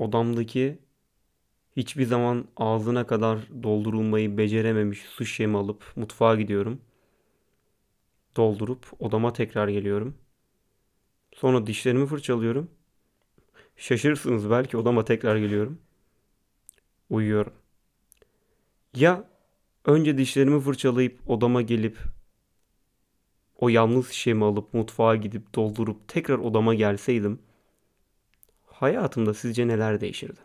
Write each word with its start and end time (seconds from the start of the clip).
odamdaki 0.00 0.78
hiçbir 1.76 2.04
zaman 2.04 2.48
ağzına 2.56 3.06
kadar 3.06 3.38
doldurulmayı 3.62 4.38
becerememiş 4.38 5.00
su 5.00 5.24
şişemi 5.24 5.58
alıp 5.58 5.92
mutfağa 5.96 6.36
gidiyorum. 6.36 6.80
Doldurup 8.36 8.86
odama 8.98 9.32
tekrar 9.32 9.68
geliyorum. 9.68 10.16
Sonra 11.34 11.66
dişlerimi 11.66 12.06
fırçalıyorum. 12.06 12.70
Şaşırırsınız 13.76 14.50
belki 14.50 14.76
odama 14.76 15.04
tekrar 15.04 15.36
geliyorum. 15.36 15.78
Uyuyorum. 17.10 17.52
Ya 18.94 19.24
önce 19.84 20.18
dişlerimi 20.18 20.60
fırçalayıp 20.60 21.30
odama 21.30 21.62
gelip 21.62 21.98
o 23.58 23.68
yalnız 23.68 24.08
şişemi 24.10 24.44
alıp 24.44 24.74
mutfağa 24.74 25.16
gidip 25.16 25.54
doldurup 25.54 26.08
tekrar 26.08 26.38
odama 26.38 26.74
gelseydim 26.74 27.38
hayatımda 28.80 29.34
sizce 29.34 29.68
neler 29.68 30.00
değişirdi? 30.00 30.40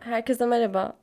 Herkese 0.00 0.46
merhaba. 0.46 0.96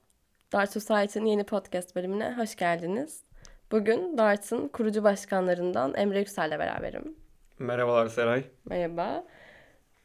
Dart 0.51 0.71
Society'nin 0.71 1.25
yeni 1.25 1.43
podcast 1.43 1.95
bölümüne 1.95 2.33
hoş 2.37 2.55
geldiniz. 2.55 3.23
Bugün 3.71 4.17
Dart'ın 4.17 4.67
kurucu 4.67 5.03
başkanlarından 5.03 5.93
Emre 5.93 6.19
Yüksel'le 6.19 6.59
beraberim. 6.59 7.15
Merhabalar 7.59 8.07
Seray. 8.07 8.43
Merhaba. 8.65 9.23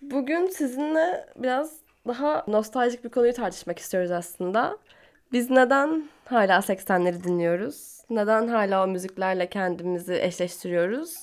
Bugün 0.00 0.46
sizinle 0.46 1.26
biraz 1.36 1.80
daha 2.06 2.44
nostaljik 2.48 3.04
bir 3.04 3.08
konuyu 3.08 3.32
tartışmak 3.32 3.78
istiyoruz 3.78 4.10
aslında. 4.10 4.78
Biz 5.32 5.50
neden 5.50 6.08
hala 6.24 6.58
80'leri 6.58 7.24
dinliyoruz? 7.24 8.00
Neden 8.10 8.48
hala 8.48 8.84
o 8.84 8.86
müziklerle 8.86 9.50
kendimizi 9.50 10.14
eşleştiriyoruz? 10.14 11.16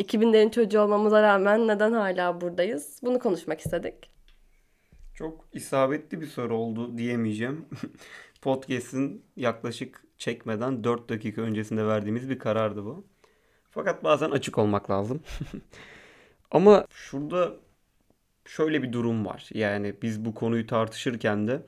2000'lerin 0.00 0.50
çocuğu 0.50 0.80
olmamıza 0.80 1.22
rağmen 1.22 1.68
neden 1.68 1.92
hala 1.92 2.40
buradayız? 2.40 3.00
Bunu 3.02 3.18
konuşmak 3.18 3.60
istedik. 3.60 4.10
Çok 5.14 5.44
isabetli 5.52 6.20
bir 6.20 6.26
soru 6.26 6.56
oldu 6.56 6.98
diyemeyeceğim. 6.98 7.68
Podcast'in 8.42 9.24
yaklaşık 9.36 10.04
çekmeden 10.18 10.84
4 10.84 11.08
dakika 11.08 11.42
öncesinde 11.42 11.86
verdiğimiz 11.86 12.30
bir 12.30 12.38
karardı 12.38 12.84
bu. 12.84 13.06
Fakat 13.70 14.04
bazen 14.04 14.30
açık 14.30 14.58
olmak 14.58 14.90
lazım. 14.90 15.22
Ama 16.50 16.86
şurada 16.90 17.52
şöyle 18.46 18.82
bir 18.82 18.92
durum 18.92 19.26
var. 19.26 19.48
Yani 19.54 19.94
biz 20.02 20.24
bu 20.24 20.34
konuyu 20.34 20.66
tartışırken 20.66 21.48
de 21.48 21.62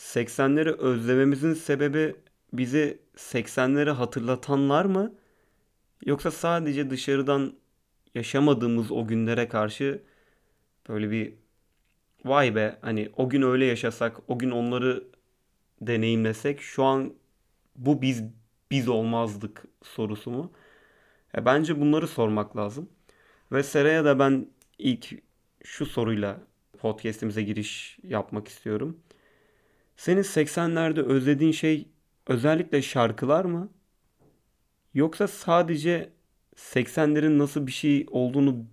80'leri 0.00 0.70
özlememizin 0.70 1.54
sebebi 1.54 2.16
bizi 2.52 2.98
80'leri 3.16 3.90
hatırlatanlar 3.90 4.84
mı? 4.84 5.14
Yoksa 6.06 6.30
sadece 6.30 6.90
dışarıdan 6.90 7.54
yaşamadığımız 8.14 8.92
o 8.92 9.06
günlere 9.06 9.48
karşı 9.48 10.02
böyle 10.88 11.10
bir 11.10 11.34
vay 12.24 12.54
be 12.54 12.78
hani 12.82 13.10
o 13.16 13.28
gün 13.28 13.42
öyle 13.42 13.64
yaşasak, 13.64 14.16
o 14.28 14.38
gün 14.38 14.50
onları 14.50 15.04
deneyimlesek 15.80 16.60
şu 16.60 16.84
an 16.84 17.14
bu 17.76 18.02
biz 18.02 18.22
biz 18.70 18.88
olmazdık 18.88 19.64
sorusu 19.82 20.30
mu? 20.30 20.52
E, 21.36 21.44
bence 21.44 21.80
bunları 21.80 22.08
sormak 22.08 22.56
lazım. 22.56 22.88
Ve 23.52 23.62
Seraya 23.62 24.04
da 24.04 24.18
ben 24.18 24.46
ilk 24.78 25.22
şu 25.64 25.86
soruyla 25.86 26.40
podcast'imize 26.78 27.42
giriş 27.42 27.98
yapmak 28.02 28.48
istiyorum. 28.48 29.00
Senin 30.00 30.22
80'lerde 30.22 31.02
özlediğin 31.02 31.52
şey 31.52 31.88
özellikle 32.26 32.82
şarkılar 32.82 33.44
mı? 33.44 33.68
Yoksa 34.94 35.28
sadece 35.28 36.10
80'lerin 36.56 37.38
nasıl 37.38 37.66
bir 37.66 37.72
şey 37.72 38.06
olduğunu 38.10 38.64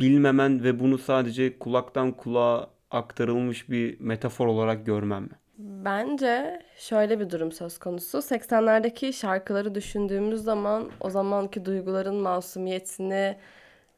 bilmemen 0.00 0.64
ve 0.64 0.80
bunu 0.80 0.98
sadece 0.98 1.58
kulaktan 1.58 2.12
kulağa 2.12 2.70
aktarılmış 2.90 3.70
bir 3.70 4.00
metafor 4.00 4.46
olarak 4.46 4.86
görmem 4.86 5.22
mi? 5.22 5.38
Bence 5.58 6.62
şöyle 6.76 7.20
bir 7.20 7.30
durum 7.30 7.52
söz 7.52 7.78
konusu. 7.78 8.18
80'lerdeki 8.18 9.12
şarkıları 9.12 9.74
düşündüğümüz 9.74 10.42
zaman 10.42 10.90
o 11.00 11.10
zamanki 11.10 11.64
duyguların 11.64 12.16
masumiyetini 12.16 13.36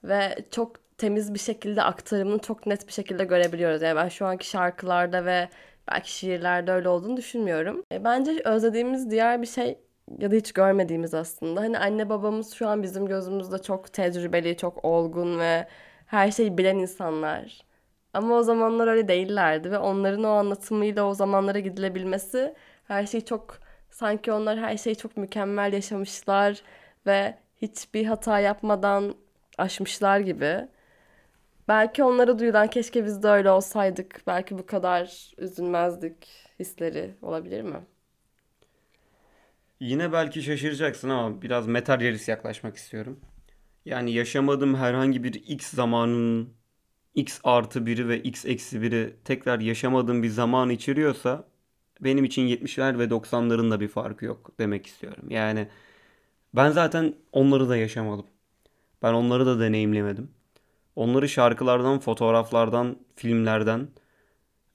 ve 0.04 0.44
çok 0.50 0.98
temiz 0.98 1.34
bir 1.34 1.38
şekilde 1.38 1.82
aktarımını 1.82 2.38
çok 2.38 2.66
net 2.66 2.86
bir 2.86 2.92
şekilde 2.92 3.24
görebiliyoruz. 3.24 3.82
Yani 3.82 3.96
ben 3.96 4.08
şu 4.08 4.26
anki 4.26 4.48
şarkılarda 4.48 5.24
ve 5.24 5.48
belki 5.90 6.12
şiirlerde 6.12 6.72
öyle 6.72 6.88
olduğunu 6.88 7.16
düşünmüyorum. 7.16 7.82
E, 7.92 8.04
bence 8.04 8.42
özlediğimiz 8.44 9.10
diğer 9.10 9.42
bir 9.42 9.46
şey 9.46 9.78
ya 10.18 10.30
da 10.30 10.34
hiç 10.34 10.52
görmediğimiz 10.52 11.14
aslında. 11.14 11.60
Hani 11.60 11.78
anne 11.78 12.08
babamız 12.08 12.52
şu 12.54 12.68
an 12.68 12.82
bizim 12.82 13.06
gözümüzde 13.06 13.62
çok 13.62 13.92
tecrübeli, 13.92 14.56
çok 14.56 14.84
olgun 14.84 15.38
ve 15.38 15.66
her 16.06 16.30
şeyi 16.30 16.58
bilen 16.58 16.78
insanlar. 16.78 17.60
Ama 18.12 18.34
o 18.34 18.42
zamanlar 18.42 18.86
öyle 18.88 19.08
değillerdi 19.08 19.70
ve 19.70 19.78
onların 19.78 20.24
o 20.24 20.28
anlatımıyla 20.28 21.04
o 21.04 21.14
zamanlara 21.14 21.58
gidilebilmesi 21.58 22.54
her 22.84 23.06
şey 23.06 23.20
çok 23.20 23.58
sanki 23.90 24.32
onlar 24.32 24.58
her 24.58 24.76
şeyi 24.76 24.96
çok 24.96 25.16
mükemmel 25.16 25.72
yaşamışlar 25.72 26.62
ve 27.06 27.38
hiçbir 27.62 28.06
hata 28.06 28.40
yapmadan 28.40 29.14
aşmışlar 29.58 30.20
gibi. 30.20 30.68
Belki 31.68 32.04
onlara 32.04 32.38
duyulan 32.38 32.68
keşke 32.70 33.04
biz 33.04 33.22
de 33.22 33.28
öyle 33.28 33.50
olsaydık. 33.50 34.22
Belki 34.26 34.58
bu 34.58 34.66
kadar 34.66 35.32
üzülmezdik 35.38 36.28
hisleri 36.58 37.14
olabilir 37.22 37.62
mi? 37.62 37.86
Yine 39.80 40.12
belki 40.12 40.42
şaşıracaksın 40.42 41.08
ama 41.08 41.42
biraz 41.42 41.66
materyalist 41.68 42.28
yaklaşmak 42.28 42.76
istiyorum. 42.76 43.20
Yani 43.84 44.12
yaşamadığım 44.12 44.74
herhangi 44.74 45.24
bir 45.24 45.34
x 45.34 45.66
zamanın 45.74 46.54
x 47.14 47.40
artı 47.44 47.86
biri 47.86 48.08
ve 48.08 48.22
x 48.22 48.44
eksi 48.46 48.82
biri 48.82 49.16
tekrar 49.24 49.60
yaşamadığım 49.60 50.22
bir 50.22 50.28
zaman 50.28 50.70
içeriyorsa 50.70 51.44
benim 52.00 52.24
için 52.24 52.42
70'ler 52.42 52.98
ve 52.98 53.10
90'ların 53.10 53.70
da 53.70 53.80
bir 53.80 53.88
farkı 53.88 54.24
yok 54.24 54.52
demek 54.58 54.86
istiyorum. 54.86 55.30
Yani 55.30 55.68
ben 56.54 56.70
zaten 56.70 57.14
onları 57.32 57.68
da 57.68 57.76
yaşamadım. 57.76 58.26
Ben 59.02 59.12
onları 59.14 59.46
da 59.46 59.60
deneyimlemedim. 59.60 60.30
Onları 60.96 61.28
şarkılardan, 61.28 61.98
fotoğraflardan, 61.98 62.96
filmlerden 63.16 63.88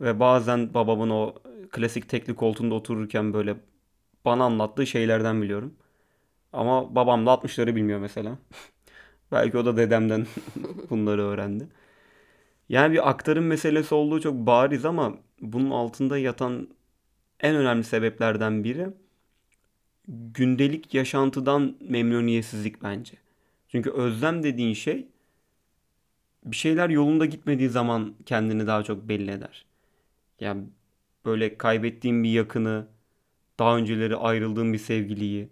ve 0.02 0.20
bazen 0.20 0.74
babamın 0.74 1.10
o 1.10 1.36
klasik 1.72 2.10
tekli 2.10 2.36
koltuğunda 2.36 2.76
otururken 2.76 3.34
böyle 3.34 3.56
bana 4.26 4.44
anlattığı 4.44 4.88
şeylerden 4.88 5.42
biliyorum. 5.42 5.74
Ama 6.54 6.96
babam 6.96 7.26
da 7.26 7.32
60'ları 7.32 7.76
bilmiyor 7.76 8.00
mesela. 8.00 8.38
Belki 9.32 9.58
o 9.58 9.66
da 9.66 9.78
dedemden 9.78 10.28
bunları 10.90 11.22
öğrendi. 11.22 11.68
Yani 12.70 12.94
bir 12.94 13.10
aktarım 13.10 13.46
meselesi 13.46 13.96
olduğu 13.96 14.22
çok 14.22 14.34
bariz 14.34 14.86
ama 14.86 15.14
bunun 15.42 15.72
altında 15.72 16.18
yatan 16.18 16.70
en 17.40 17.56
önemli 17.56 17.84
sebeplerden 17.84 18.64
biri 18.64 18.88
gündelik 20.08 20.94
yaşantıdan 20.94 21.76
memnuniyetsizlik 21.82 22.84
bence. 22.84 23.14
Çünkü 23.68 23.92
özlem 23.92 24.44
dediğin 24.44 24.74
şey 24.74 25.08
bir 26.52 26.56
şeyler 26.56 26.90
yolunda 26.90 27.26
gitmediği 27.26 27.70
zaman 27.70 28.16
kendini 28.26 28.68
daha 28.68 28.84
çok 28.84 29.10
belli 29.10 29.32
eder. 29.32 29.66
Yani 30.40 30.64
böyle 31.26 31.58
kaybettiğin 31.58 32.24
bir 32.24 32.30
yakını, 32.30 32.88
daha 33.60 33.78
önceleri 33.78 34.16
ayrıldığın 34.16 34.74
bir 34.74 34.78
sevgiliyi 34.78 35.50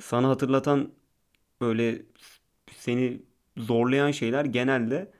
sana 0.00 0.28
hatırlatan 0.28 0.92
böyle 1.60 2.02
seni 2.76 3.22
zorlayan 3.56 4.10
şeyler 4.10 4.44
genelde 4.44 5.12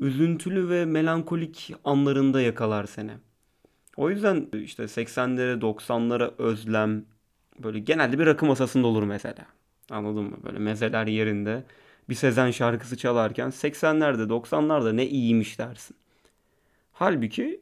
üzüntülü 0.00 0.68
ve 0.68 0.84
melankolik 0.84 1.74
anlarında 1.84 2.40
yakalar 2.40 2.84
seni. 2.86 3.12
O 3.96 4.10
yüzden 4.10 4.48
işte 4.52 4.82
80'lere 4.82 5.60
90'lara 5.60 6.30
özlem 6.38 7.04
böyle 7.58 7.78
genelde 7.78 8.18
bir 8.18 8.26
rakı 8.26 8.46
masasında 8.46 8.86
olur 8.86 9.02
mesela. 9.02 9.46
Anladın 9.90 10.24
mı? 10.24 10.36
Böyle 10.44 10.58
mezeler 10.58 11.06
yerinde 11.06 11.64
bir 12.08 12.14
Sezen 12.14 12.50
şarkısı 12.50 12.96
çalarken 12.96 13.50
80'lerde 13.50 14.28
90'larda 14.28 14.92
ne 14.92 15.06
iyiymiş 15.06 15.58
dersin. 15.58 15.96
Halbuki 16.92 17.60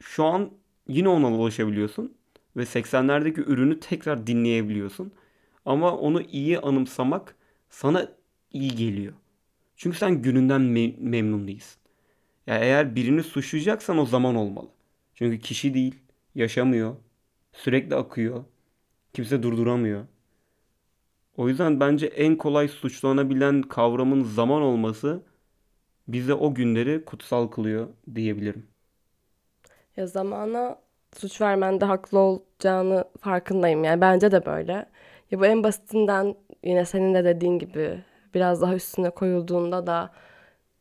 şu 0.00 0.24
an 0.24 0.50
yine 0.88 1.08
ona 1.08 1.32
ulaşabiliyorsun 1.32 2.14
ve 2.56 2.66
80'lerdeki 2.66 3.40
ürünü 3.40 3.80
tekrar 3.80 4.26
dinleyebiliyorsun. 4.26 5.12
Ama 5.64 5.96
onu 5.96 6.22
iyi 6.22 6.58
anımsamak 6.60 7.36
sana 7.70 8.08
iyi 8.52 8.76
geliyor. 8.76 9.12
Çünkü 9.76 9.98
sen 9.98 10.22
gününden 10.22 10.60
me- 10.60 10.96
memnun 11.00 11.48
değilsin. 11.48 11.78
Ya 12.46 12.58
eğer 12.58 12.96
birini 12.96 13.22
suçlayacaksan 13.22 13.98
o 13.98 14.06
zaman 14.06 14.34
olmalı. 14.36 14.68
Çünkü 15.14 15.40
kişi 15.40 15.74
değil, 15.74 15.94
yaşamıyor, 16.34 16.96
sürekli 17.52 17.94
akıyor, 17.96 18.44
kimse 19.14 19.42
durduramıyor. 19.42 20.04
O 21.36 21.48
yüzden 21.48 21.80
bence 21.80 22.06
en 22.06 22.36
kolay 22.36 22.68
suçlanabilen 22.68 23.62
kavramın 23.62 24.24
zaman 24.24 24.62
olması 24.62 25.22
bize 26.08 26.34
o 26.34 26.54
günleri 26.54 27.04
kutsal 27.04 27.48
kılıyor 27.48 27.88
diyebilirim. 28.14 28.68
Ya 29.96 30.06
zamana 30.06 30.78
suç 31.16 31.40
vermende 31.40 31.84
haklı 31.84 32.18
olacağını 32.18 33.04
farkındayım. 33.20 33.84
Yani 33.84 34.00
bence 34.00 34.32
de 34.32 34.46
böyle. 34.46 34.86
Ya 35.30 35.40
bu 35.40 35.46
en 35.46 35.64
basitinden 35.64 36.34
yine 36.64 36.84
senin 36.84 37.14
de 37.14 37.24
dediğin 37.24 37.58
gibi 37.58 38.04
biraz 38.34 38.60
daha 38.62 38.74
üstüne 38.74 39.10
koyulduğunda 39.10 39.86
da 39.86 40.10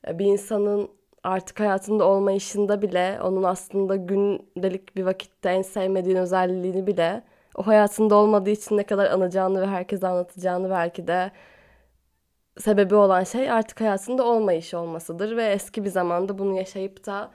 e, 0.08 0.20
bir 0.20 0.26
insanın 0.26 0.90
artık 1.24 1.60
hayatında 1.60 2.06
olmayışında 2.06 2.82
bile 2.82 3.20
onun 3.24 3.44
aslında 3.44 3.96
gündelik 3.96 4.96
bir 4.96 5.04
vakitte 5.04 5.50
en 5.50 5.62
sevmediğin 5.62 6.18
özelliğini 6.18 6.88
bile 6.88 7.24
o 7.56 7.68
hayatında 7.68 8.16
olmadığı 8.16 8.50
için 8.50 8.78
ne 8.78 8.84
kadar 8.86 9.12
anacağını 9.12 9.62
ve 9.62 9.68
herkese 9.68 10.08
anlatacağını 10.08 10.70
belki 10.70 11.08
de 11.08 11.32
sebebi 12.60 12.96
olan 12.96 13.24
şey 13.24 13.52
artık 13.52 13.82
hayatında 13.82 14.24
olmayış 14.24 14.74
olmasıdır 14.74 15.38
ve 15.38 15.46
eski 15.46 15.84
bir 15.84 15.90
zamanda 15.90 16.38
bunu 16.38 16.58
yaşayıp 16.58 17.06
da 17.06 17.32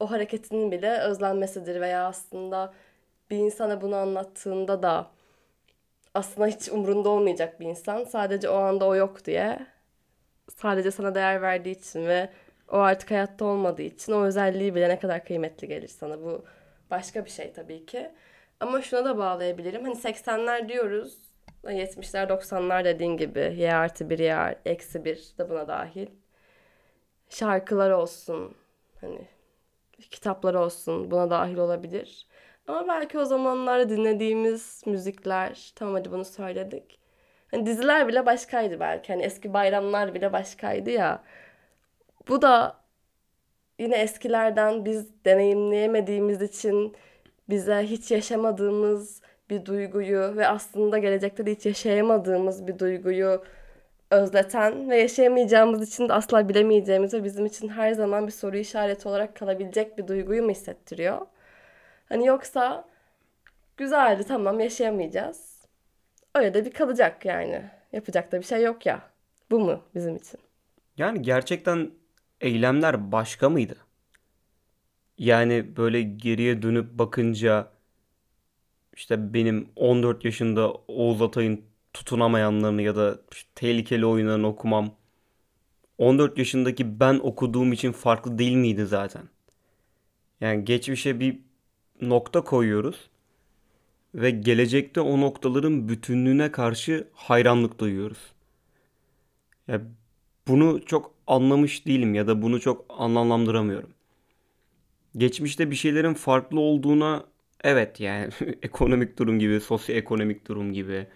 o 0.00 0.10
hareketinin 0.10 0.72
bile 0.72 0.98
özlenmesidir 0.98 1.80
veya 1.80 2.06
aslında 2.06 2.74
bir 3.30 3.36
insana 3.36 3.80
bunu 3.80 3.96
anlattığında 3.96 4.82
da 4.82 5.10
aslında 6.14 6.46
hiç 6.46 6.68
umrunda 6.68 7.08
olmayacak 7.08 7.60
bir 7.60 7.66
insan 7.66 8.04
sadece 8.04 8.48
o 8.50 8.56
anda 8.56 8.86
o 8.86 8.94
yok 8.96 9.24
diye 9.24 9.66
sadece 10.56 10.90
sana 10.90 11.14
değer 11.14 11.42
verdiği 11.42 11.70
için 11.78 12.06
ve 12.06 12.30
o 12.68 12.76
artık 12.78 13.10
hayatta 13.10 13.44
olmadığı 13.44 13.82
için 13.82 14.12
o 14.12 14.22
özelliği 14.24 14.74
bile 14.74 14.88
ne 14.88 14.98
kadar 14.98 15.24
kıymetli 15.24 15.68
gelir 15.68 15.88
sana. 15.88 16.20
Bu 16.22 16.44
başka 16.90 17.24
bir 17.24 17.30
şey 17.30 17.52
tabii 17.52 17.86
ki. 17.86 18.10
Ama 18.60 18.82
şuna 18.82 19.04
da 19.04 19.18
bağlayabilirim. 19.18 19.84
Hani 19.84 19.94
80'ler 19.94 20.68
diyoruz. 20.68 21.18
70'ler 21.64 22.28
90'lar 22.28 22.84
dediğin 22.84 23.16
gibi. 23.16 23.54
Y 23.56 23.74
artı 23.74 24.10
1, 24.10 24.18
Y 24.18 24.58
eksi 24.64 25.04
1 25.04 25.34
de 25.38 25.50
buna 25.50 25.68
dahil. 25.68 26.06
Şarkılar 27.28 27.90
olsun. 27.90 28.54
Hani 29.00 29.28
kitaplar 30.10 30.54
olsun. 30.54 31.10
Buna 31.10 31.30
dahil 31.30 31.56
olabilir. 31.56 32.26
Ama 32.66 32.88
belki 32.88 33.18
o 33.18 33.24
zamanlarda 33.24 33.88
dinlediğimiz 33.88 34.82
müzikler. 34.86 35.72
Tamam 35.76 35.94
hadi 35.94 36.12
bunu 36.12 36.24
söyledik. 36.24 36.98
Hani 37.50 37.66
diziler 37.66 38.08
bile 38.08 38.26
başkaydı 38.26 38.80
belki. 38.80 39.12
Hani 39.12 39.22
eski 39.22 39.52
bayramlar 39.54 40.14
bile 40.14 40.32
başkaydı 40.32 40.90
ya. 40.90 41.22
Bu 42.28 42.42
da 42.42 42.80
yine 43.78 43.96
eskilerden 43.96 44.84
biz 44.84 45.24
deneyimleyemediğimiz 45.24 46.42
için 46.42 46.96
bize 47.50 47.82
hiç 47.82 48.10
yaşamadığımız 48.10 49.20
bir 49.50 49.66
duyguyu 49.66 50.36
ve 50.36 50.48
aslında 50.48 50.98
gelecekte 50.98 51.46
de 51.46 51.52
hiç 51.52 51.66
yaşayamadığımız 51.66 52.66
bir 52.66 52.78
duyguyu 52.78 53.44
özleten 54.10 54.90
ve 54.90 54.96
yaşayamayacağımız 54.96 55.88
için 55.88 56.08
de 56.08 56.12
asla 56.12 56.48
bilemeyeceğimiz 56.48 57.14
ve 57.14 57.24
bizim 57.24 57.46
için 57.46 57.68
her 57.68 57.92
zaman 57.92 58.26
bir 58.26 58.32
soru 58.32 58.56
işareti 58.56 59.08
olarak 59.08 59.36
kalabilecek 59.36 59.98
bir 59.98 60.06
duyguyu 60.06 60.42
mu 60.42 60.50
hissettiriyor? 60.50 61.26
Hani 62.08 62.26
yoksa 62.26 62.84
güzeldi 63.76 64.24
tamam 64.28 64.60
yaşayamayacağız. 64.60 65.66
Öyle 66.34 66.54
de 66.54 66.64
bir 66.64 66.70
kalacak 66.70 67.24
yani. 67.24 67.62
Yapacak 67.92 68.32
da 68.32 68.38
bir 68.38 68.44
şey 68.44 68.62
yok 68.62 68.86
ya. 68.86 69.00
Bu 69.50 69.60
mu 69.60 69.82
bizim 69.94 70.16
için? 70.16 70.40
Yani 70.96 71.22
gerçekten 71.22 71.90
eylemler 72.40 73.12
başka 73.12 73.48
mıydı? 73.48 73.76
Yani 75.20 75.76
böyle 75.76 76.02
geriye 76.02 76.62
dönüp 76.62 76.98
bakınca 76.98 77.72
işte 78.96 79.34
benim 79.34 79.68
14 79.76 80.24
yaşında 80.24 80.72
Oğuz 80.72 81.22
Atay'ın 81.22 81.62
tutunamayanlarını 81.92 82.82
ya 82.82 82.96
da 82.96 83.18
işte 83.32 83.50
tehlikeli 83.54 84.06
oyunlarını 84.06 84.46
okumam 84.46 84.94
14 85.98 86.38
yaşındaki 86.38 87.00
ben 87.00 87.14
okuduğum 87.22 87.72
için 87.72 87.92
farklı 87.92 88.38
değil 88.38 88.54
miydi 88.54 88.86
zaten? 88.86 89.22
Yani 90.40 90.64
geçmişe 90.64 91.20
bir 91.20 91.38
nokta 92.00 92.44
koyuyoruz 92.44 93.10
ve 94.14 94.30
gelecekte 94.30 95.00
o 95.00 95.20
noktaların 95.20 95.88
bütünlüğüne 95.88 96.52
karşı 96.52 97.08
hayranlık 97.14 97.78
duyuyoruz. 97.78 98.32
Ya 99.68 99.82
bunu 100.48 100.84
çok 100.86 101.14
anlamış 101.26 101.86
değilim 101.86 102.14
ya 102.14 102.26
da 102.26 102.42
bunu 102.42 102.60
çok 102.60 102.84
anlamlandıramıyorum. 102.88 103.90
Geçmişte 105.16 105.70
bir 105.70 105.76
şeylerin 105.76 106.14
farklı 106.14 106.60
olduğuna 106.60 107.24
evet 107.64 108.00
yani 108.00 108.30
ekonomik 108.62 109.18
durum 109.18 109.38
gibi, 109.38 109.60
sosyoekonomik 109.60 110.48
durum 110.48 110.72
gibi 110.72 111.06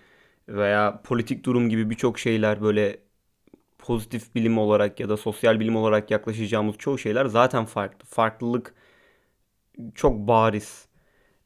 veya 0.48 1.02
politik 1.04 1.44
durum 1.44 1.68
gibi 1.68 1.90
birçok 1.90 2.18
şeyler 2.18 2.62
böyle 2.62 2.98
pozitif 3.78 4.34
bilim 4.34 4.58
olarak 4.58 5.00
ya 5.00 5.08
da 5.08 5.16
sosyal 5.16 5.60
bilim 5.60 5.76
olarak 5.76 6.10
yaklaşacağımız 6.10 6.76
çoğu 6.78 6.98
şeyler 6.98 7.26
zaten 7.26 7.64
farklı. 7.64 8.06
Farklılık 8.06 8.74
çok 9.94 10.28
bariz. 10.28 10.88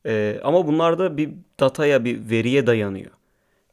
Ee, 0.06 0.40
ama 0.44 0.66
bunlar 0.66 0.98
da 0.98 1.16
bir 1.16 1.30
dataya, 1.60 2.04
bir 2.04 2.30
veriye 2.30 2.66
dayanıyor. 2.66 3.10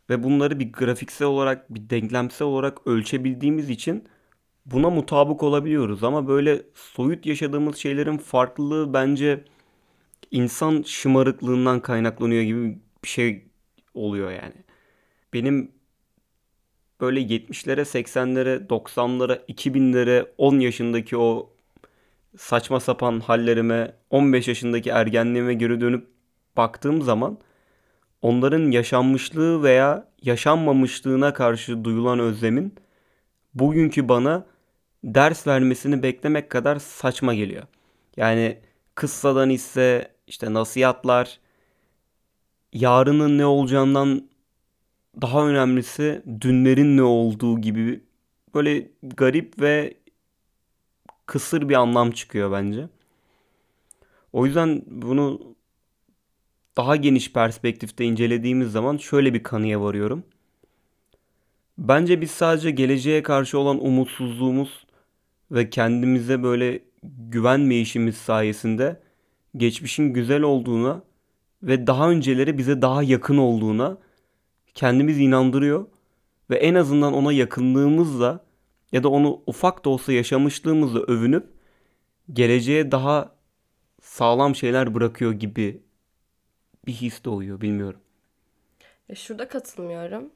Ve 0.10 0.24
bunları 0.24 0.60
bir 0.60 0.74
grafiksel 0.74 1.28
olarak, 1.28 1.76
bir 1.76 1.90
denklemsel 1.90 2.48
olarak 2.48 2.88
ölçebildiğimiz 2.88 3.70
için 3.70 4.08
buna 4.66 4.90
mutabık 4.90 5.44
olabiliyoruz. 5.44 6.04
Ama 6.04 6.28
böyle 6.28 6.62
soyut 6.76 7.26
yaşadığımız 7.26 7.78
şeylerin 7.78 8.18
farklılığı 8.18 8.94
bence 8.94 9.44
insan 10.32 10.84
şımarıklığından 10.88 11.80
kaynaklanıyor 11.80 12.44
gibi 12.44 12.80
bir 13.04 13.10
şey 13.10 13.46
oluyor 13.94 14.32
yani. 14.32 14.56
Benim 15.34 15.72
böyle 17.02 17.20
70'lere, 17.22 17.82
80'lere, 17.82 18.68
90'lara, 18.68 19.46
2000'lere 19.46 20.28
10 20.38 20.60
yaşındaki 20.60 21.18
o 21.18 21.54
saçma 22.38 22.80
sapan 22.80 23.20
hallerime, 23.20 23.94
15 24.10 24.48
yaşındaki 24.48 24.90
ergenliğime 24.90 25.54
geri 25.54 25.82
dönüp 25.82 26.08
baktığım 26.58 27.02
zaman 27.02 27.38
onların 28.22 28.72
yaşanmışlığı 28.72 29.64
veya 29.64 30.08
yaşanmamışlığına 30.22 31.34
karşı 31.34 31.84
duyulan 31.84 32.20
özlemin 32.20 32.76
bugünkü 33.54 34.10
bana 34.10 34.46
ders 35.06 35.48
vermesini 35.48 36.04
beklemek 36.04 36.50
kadar 36.50 36.80
saçma 36.80 37.34
geliyor. 37.34 37.64
Yani 38.18 38.58
kıssadan 38.96 39.50
ise 39.50 40.12
işte 40.28 40.54
nasihatlar 40.54 41.40
yarının 42.74 43.38
ne 43.38 43.46
olacağından 43.46 44.30
daha 45.22 45.48
önemlisi 45.48 46.24
dünlerin 46.42 46.98
ne 46.98 47.04
olduğu 47.04 47.62
gibi 47.62 48.02
böyle 48.54 48.92
garip 49.04 49.62
ve 49.62 49.94
kısır 51.26 51.70
bir 51.70 51.76
anlam 51.76 52.12
çıkıyor 52.12 52.52
bence. 52.52 52.88
O 54.34 54.46
yüzden 54.46 54.84
bunu 54.88 55.56
daha 56.78 56.96
geniş 56.96 57.34
perspektifte 57.34 58.06
incelediğimiz 58.06 58.72
zaman 58.72 58.98
şöyle 58.98 59.34
bir 59.34 59.44
kanıya 59.44 59.82
varıyorum. 59.82 60.24
Bence 61.78 62.22
biz 62.22 62.32
sadece 62.32 62.72
geleceğe 62.72 63.24
karşı 63.24 63.60
olan 63.60 63.86
umutsuzluğumuz 63.86 64.85
ve 65.52 65.70
kendimize 65.70 66.44
böyle 66.44 66.80
güvenmeyişimiz 67.04 68.18
sayesinde 68.18 69.02
geçmişin 69.58 70.14
güzel 70.14 70.42
olduğuna 70.42 71.04
ve 71.64 71.88
daha 71.88 72.10
önceleri 72.10 72.58
bize 72.58 72.82
daha 72.82 73.04
yakın 73.04 73.38
olduğuna 73.38 73.98
kendimiz 74.74 75.20
inandırıyor 75.20 75.88
ve 76.50 76.56
en 76.56 76.76
azından 76.76 77.14
ona 77.14 77.34
yakınlığımızla 77.34 78.46
ya 78.92 79.04
da 79.04 79.10
onu 79.10 79.42
ufak 79.48 79.86
da 79.86 79.90
olsa 79.90 80.14
yaşamışlığımızla 80.14 81.00
övünüp 81.00 81.48
geleceğe 82.34 82.92
daha 82.92 83.36
sağlam 84.02 84.56
şeyler 84.56 84.96
bırakıyor 84.96 85.32
gibi 85.32 85.82
bir 86.88 86.94
his 86.94 87.24
doğuyor 87.24 87.62
bilmiyorum. 87.62 88.00
E 89.10 89.16
şurada 89.16 89.48
katılmıyorum. 89.48 90.32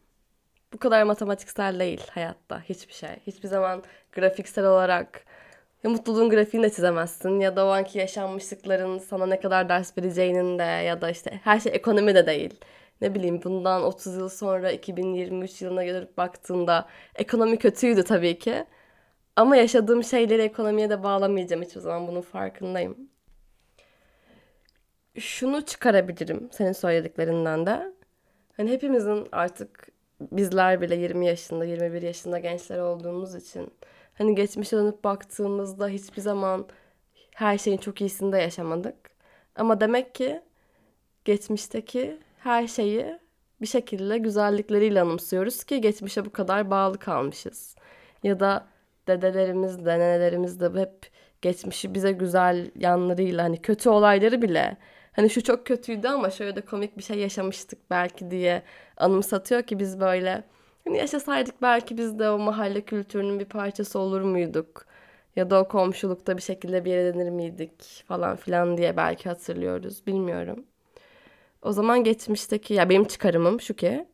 Bu 0.73 0.77
kadar 0.77 1.03
matematiksel 1.03 1.79
değil 1.79 2.01
hayatta 2.11 2.61
hiçbir 2.61 2.93
şey. 2.93 3.09
Hiçbir 3.27 3.47
zaman 3.47 3.83
grafiksel 4.11 4.65
olarak 4.65 5.25
ya 5.83 5.89
mutluluğun 5.89 6.29
grafiğini 6.29 6.65
de 6.65 6.69
çizemezsin 6.69 7.39
ya 7.39 7.55
da 7.55 7.65
o 7.65 7.69
anki 7.69 7.99
yaşanmışlıkların 7.99 8.97
sana 8.97 9.25
ne 9.25 9.39
kadar 9.39 9.69
ders 9.69 9.97
vereceğinin 9.97 10.59
de 10.59 10.63
ya 10.63 11.01
da 11.01 11.09
işte 11.09 11.39
her 11.43 11.59
şey 11.59 11.71
ekonomi 11.75 12.15
de 12.15 12.25
değil. 12.25 12.59
Ne 13.01 13.15
bileyim 13.15 13.41
bundan 13.43 13.83
30 13.83 14.15
yıl 14.15 14.29
sonra 14.29 14.71
2023 14.71 15.61
yılına 15.61 15.83
gelip 15.83 16.17
baktığında 16.17 16.87
ekonomi 17.15 17.57
kötüydü 17.59 18.03
tabii 18.03 18.39
ki. 18.39 18.65
Ama 19.35 19.55
yaşadığım 19.55 20.03
şeyleri 20.03 20.41
ekonomiye 20.41 20.89
de 20.89 21.03
bağlamayacağım 21.03 21.63
hiçbir 21.63 21.81
zaman 21.81 22.07
bunun 22.07 22.21
farkındayım. 22.21 22.97
Şunu 25.19 25.65
çıkarabilirim 25.65 26.49
senin 26.51 26.71
söylediklerinden 26.71 27.65
de. 27.65 27.93
Hani 28.57 28.71
hepimizin 28.71 29.27
artık 29.31 29.87
bizler 30.21 30.81
bile 30.81 30.95
20 30.95 31.27
yaşında, 31.27 31.65
21 31.65 32.01
yaşında 32.01 32.39
gençler 32.39 32.79
olduğumuz 32.79 33.35
için 33.35 33.71
hani 34.13 34.35
geçmişe 34.35 34.77
dönüp 34.77 35.03
baktığımızda 35.03 35.87
hiçbir 35.87 36.21
zaman 36.21 36.67
her 37.35 37.57
şeyin 37.57 37.77
çok 37.77 38.01
iyisini 38.01 38.31
de 38.31 38.37
yaşamadık. 38.37 38.95
Ama 39.55 39.81
demek 39.81 40.15
ki 40.15 40.41
geçmişteki 41.25 42.17
her 42.39 42.67
şeyi 42.67 43.19
bir 43.61 43.67
şekilde 43.67 44.17
güzellikleriyle 44.17 45.01
anımsıyoruz 45.01 45.63
ki 45.63 45.81
geçmişe 45.81 46.25
bu 46.25 46.31
kadar 46.31 46.69
bağlı 46.71 46.99
kalmışız. 46.99 47.75
Ya 48.23 48.39
da 48.39 48.67
dedelerimiz 49.07 49.85
de 49.85 49.99
nenelerimiz 49.99 50.59
de 50.59 50.79
hep 50.79 51.09
geçmişi 51.41 51.93
bize 51.93 52.11
güzel 52.11 52.71
yanlarıyla 52.75 53.43
hani 53.43 53.61
kötü 53.61 53.89
olayları 53.89 54.41
bile 54.41 54.77
hani 55.19 55.29
şu 55.29 55.43
çok 55.43 55.65
kötüydü 55.65 56.07
ama 56.07 56.29
şöyle 56.29 56.55
de 56.55 56.61
komik 56.61 56.97
bir 56.97 57.03
şey 57.03 57.17
yaşamıştık 57.19 57.79
belki 57.89 58.31
diye 58.31 58.63
anımsatıyor 58.97 59.63
ki 59.63 59.79
biz 59.79 59.99
böyle 59.99 60.43
hani 60.85 60.97
yaşasaydık 60.97 61.61
belki 61.61 61.97
biz 61.97 62.19
de 62.19 62.29
o 62.29 62.39
mahalle 62.39 62.81
kültürünün 62.81 63.39
bir 63.39 63.45
parçası 63.45 63.99
olur 63.99 64.21
muyduk? 64.21 64.85
Ya 65.35 65.49
da 65.49 65.61
o 65.61 65.67
komşulukta 65.67 66.37
bir 66.37 66.41
şekilde 66.41 66.85
bir 66.85 66.91
yere 66.91 67.13
denir 67.13 67.29
miydik 67.29 68.03
falan 68.07 68.35
filan 68.37 68.77
diye 68.77 68.97
belki 68.97 69.29
hatırlıyoruz. 69.29 70.07
Bilmiyorum. 70.07 70.65
O 71.61 71.71
zaman 71.71 72.03
geçmişteki 72.03 72.73
ya 72.73 72.89
benim 72.89 73.05
çıkarımım 73.05 73.61
şu 73.61 73.75
ki 73.75 74.07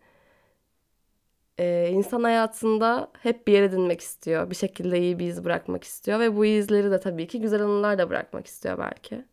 e, 1.59 1.89
insan 1.91 2.23
hayatında 2.23 3.11
hep 3.19 3.47
bir 3.47 3.53
yer 3.53 3.63
edinmek 3.63 4.01
istiyor. 4.01 4.49
Bir 4.49 4.55
şekilde 4.55 4.99
iyi 4.99 5.19
bir 5.19 5.27
iz 5.27 5.43
bırakmak 5.45 5.83
istiyor 5.83 6.19
ve 6.19 6.35
bu 6.35 6.45
izleri 6.45 6.91
de 6.91 6.99
tabii 6.99 7.27
ki 7.27 7.41
güzel 7.41 7.61
anılar 7.63 7.97
da 7.97 8.09
bırakmak 8.09 8.47
istiyor 8.47 8.77
belki. 8.77 9.25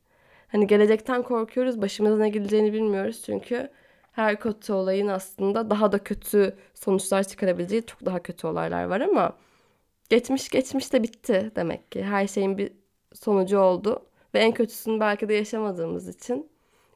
Hani 0.53 0.67
gelecekten 0.67 1.23
korkuyoruz, 1.23 1.83
başımıza 1.83 2.17
ne 2.17 2.29
geleceğini 2.29 2.73
bilmiyoruz 2.73 3.23
çünkü 3.27 3.71
her 4.13 4.41
kötü 4.41 4.73
olayın 4.73 5.09
aslında 5.09 5.71
daha 5.71 5.93
da 5.93 5.99
kötü 5.99 6.57
sonuçlar 6.75 7.25
çıkarabileceği 7.25 7.87
çok 7.87 8.05
daha 8.05 8.23
kötü 8.23 8.47
olaylar 8.47 8.85
var 8.85 9.01
ama 9.01 9.37
geçmiş 10.11 10.49
geçmiş 10.49 10.93
de 10.93 11.03
bitti 11.03 11.51
demek 11.57 11.93
ki. 11.93 12.05
Her 12.05 12.27
şeyin 12.27 12.59
bir 12.59 12.73
sonucu 13.15 13.59
oldu 13.59 14.07
ve 14.35 14.39
en 14.41 14.53
kötüsünü 14.53 15.01
belki 15.01 15.29
de 15.29 15.35
yaşamadığımız 15.35 16.09
için 16.09 16.51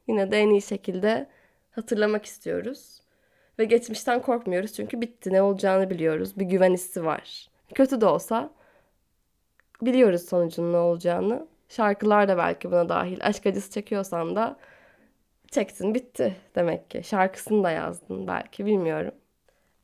yine 0.07 0.31
de 0.31 0.39
en 0.39 0.49
iyi 0.49 0.61
şekilde 0.61 1.27
hatırlamak 1.71 2.25
istiyoruz. 2.25 3.01
Ve 3.59 3.65
geçmişten 3.65 4.21
korkmuyoruz 4.21 4.73
çünkü 4.73 5.01
bitti. 5.01 5.33
Ne 5.33 5.41
olacağını 5.41 5.89
biliyoruz. 5.89 6.39
Bir 6.39 6.45
güven 6.45 6.73
hissi 6.73 7.05
var. 7.05 7.49
Kötü 7.75 8.01
de 8.01 8.05
olsa 8.05 8.49
biliyoruz 9.81 10.21
sonucunun 10.29 10.73
ne 10.73 10.77
olacağını. 10.77 11.47
Şarkılar 11.69 12.27
da 12.27 12.37
belki 12.37 12.71
buna 12.71 12.89
dahil. 12.89 13.19
Aşk 13.21 13.45
acısı 13.45 13.71
çekiyorsan 13.71 14.35
da 14.35 14.57
çektin 15.51 15.93
bitti 15.95 16.35
demek 16.55 16.89
ki. 16.89 17.03
Şarkısını 17.03 17.63
da 17.63 17.71
yazdın 17.71 18.27
belki 18.27 18.65
bilmiyorum. 18.65 19.13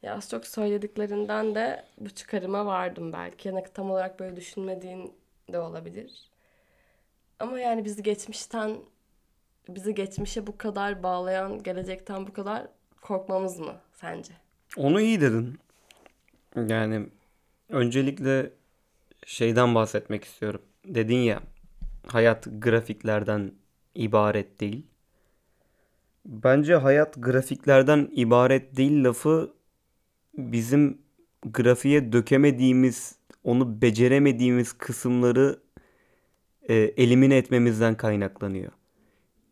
Ya 0.01 0.15
az 0.15 0.29
çok 0.29 0.47
söylediklerinden 0.47 1.55
de 1.55 1.85
bu 1.97 2.09
çıkarıma 2.09 2.65
vardım 2.65 3.13
belki. 3.13 3.47
Yani 3.47 3.63
tam 3.73 3.91
olarak 3.91 4.19
böyle 4.19 4.35
düşünmediğin 4.35 5.13
de 5.53 5.59
olabilir. 5.59 6.29
Ama 7.39 7.59
yani 7.59 7.85
bizi 7.85 8.03
geçmişten 8.03 8.77
bizi 9.69 9.95
geçmişe 9.95 10.47
bu 10.47 10.57
kadar 10.57 11.03
bağlayan, 11.03 11.63
gelecekten 11.63 12.27
bu 12.27 12.33
kadar 12.33 12.67
korkmamız 13.01 13.59
mı 13.59 13.75
sence? 13.93 14.33
Onu 14.77 15.01
iyi 15.01 15.21
dedin. 15.21 15.59
Yani 16.55 17.05
öncelikle 17.69 18.51
şeyden 19.25 19.75
bahsetmek 19.75 20.23
istiyorum. 20.23 20.61
Dedin 20.85 21.17
ya 21.17 21.39
hayat 22.07 22.47
grafiklerden 22.59 23.51
ibaret 23.95 24.59
değil. 24.59 24.85
Bence 26.25 26.75
hayat 26.75 27.15
grafiklerden 27.17 28.09
ibaret 28.11 28.77
değil 28.77 29.03
lafı 29.03 29.53
bizim 30.37 30.97
grafiğe 31.45 32.13
dökemediğimiz, 32.13 33.15
onu 33.43 33.81
beceremediğimiz 33.81 34.73
kısımları 34.73 35.59
e, 36.69 36.75
elimine 36.75 37.37
etmemizden 37.37 37.97
kaynaklanıyor. 37.97 38.71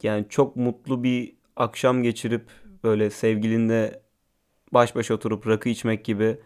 Yani 0.04 0.26
çok 0.30 0.56
mutlu 0.56 1.04
bir 1.04 1.36
akşam 1.56 2.04
geçirip 2.04 2.50
böyle 2.84 3.10
sevgilinle 3.10 4.02
baş 4.74 4.96
başa 4.96 5.14
oturup 5.14 5.48
rakı 5.48 5.70
içmek 5.70 6.06
gibi 6.06 6.38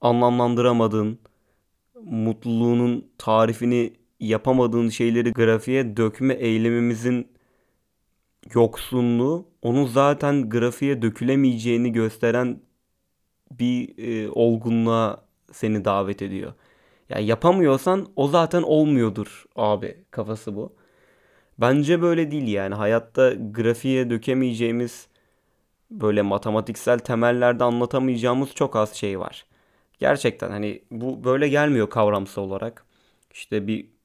anlamlandıramadığın, 0.00 1.18
mutluluğunun 2.02 3.10
tarifini 3.18 3.92
yapamadığın 4.20 4.88
şeyleri 4.88 5.32
grafiğe 5.32 5.96
dökme 5.96 6.34
eylemimizin 6.34 7.28
yoksunluğu 8.54 9.48
onun 9.62 9.86
zaten 9.86 10.48
grafiğe 10.50 11.02
dökülemeyeceğini 11.02 11.92
gösteren 11.92 12.60
bir 13.50 13.98
e, 13.98 14.30
olgunluğa 14.30 15.24
seni 15.52 15.84
davet 15.84 16.22
ediyor. 16.22 16.52
Yani 17.08 17.26
yapamıyorsan 17.26 18.08
o 18.16 18.28
zaten 18.28 18.62
olmuyordur 18.62 19.44
abi 19.56 20.04
kafası 20.10 20.56
bu. 20.56 20.76
Bence 21.58 22.02
böyle 22.02 22.30
değil 22.30 22.48
yani 22.48 22.74
hayatta 22.74 23.34
grafiğe 23.34 24.10
dökemeyeceğimiz 24.10 25.08
böyle 25.90 26.22
matematiksel 26.22 26.98
temellerde 26.98 27.64
anlatamayacağımız 27.64 28.54
çok 28.54 28.76
az 28.76 28.94
şey 28.94 29.20
var. 29.20 29.46
Gerçekten 29.98 30.50
hani 30.50 30.82
bu 30.90 31.24
böyle 31.24 31.48
gelmiyor 31.48 31.90
kavramsal 31.90 32.42
olarak. 32.42 32.84
İşte 33.32 33.66
bir 33.66 33.95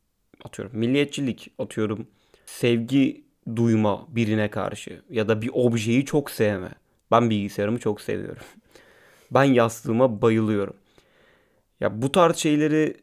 atıyorum 0.46 0.80
milliyetçilik 0.80 1.52
atıyorum 1.60 2.08
sevgi 2.46 3.24
duyma 3.56 4.08
birine 4.10 4.50
karşı 4.50 5.02
ya 5.10 5.28
da 5.28 5.42
bir 5.42 5.50
objeyi 5.54 6.06
çok 6.06 6.32
sevme. 6.32 6.70
Ben 7.12 7.30
bilgisayarımı 7.30 7.80
çok 7.80 8.02
seviyorum. 8.02 8.44
Ben 9.32 9.44
yastığıma 9.44 10.22
bayılıyorum. 10.22 10.74
Ya 11.80 12.02
bu 12.02 12.12
tarz 12.12 12.38
şeyleri 12.38 12.98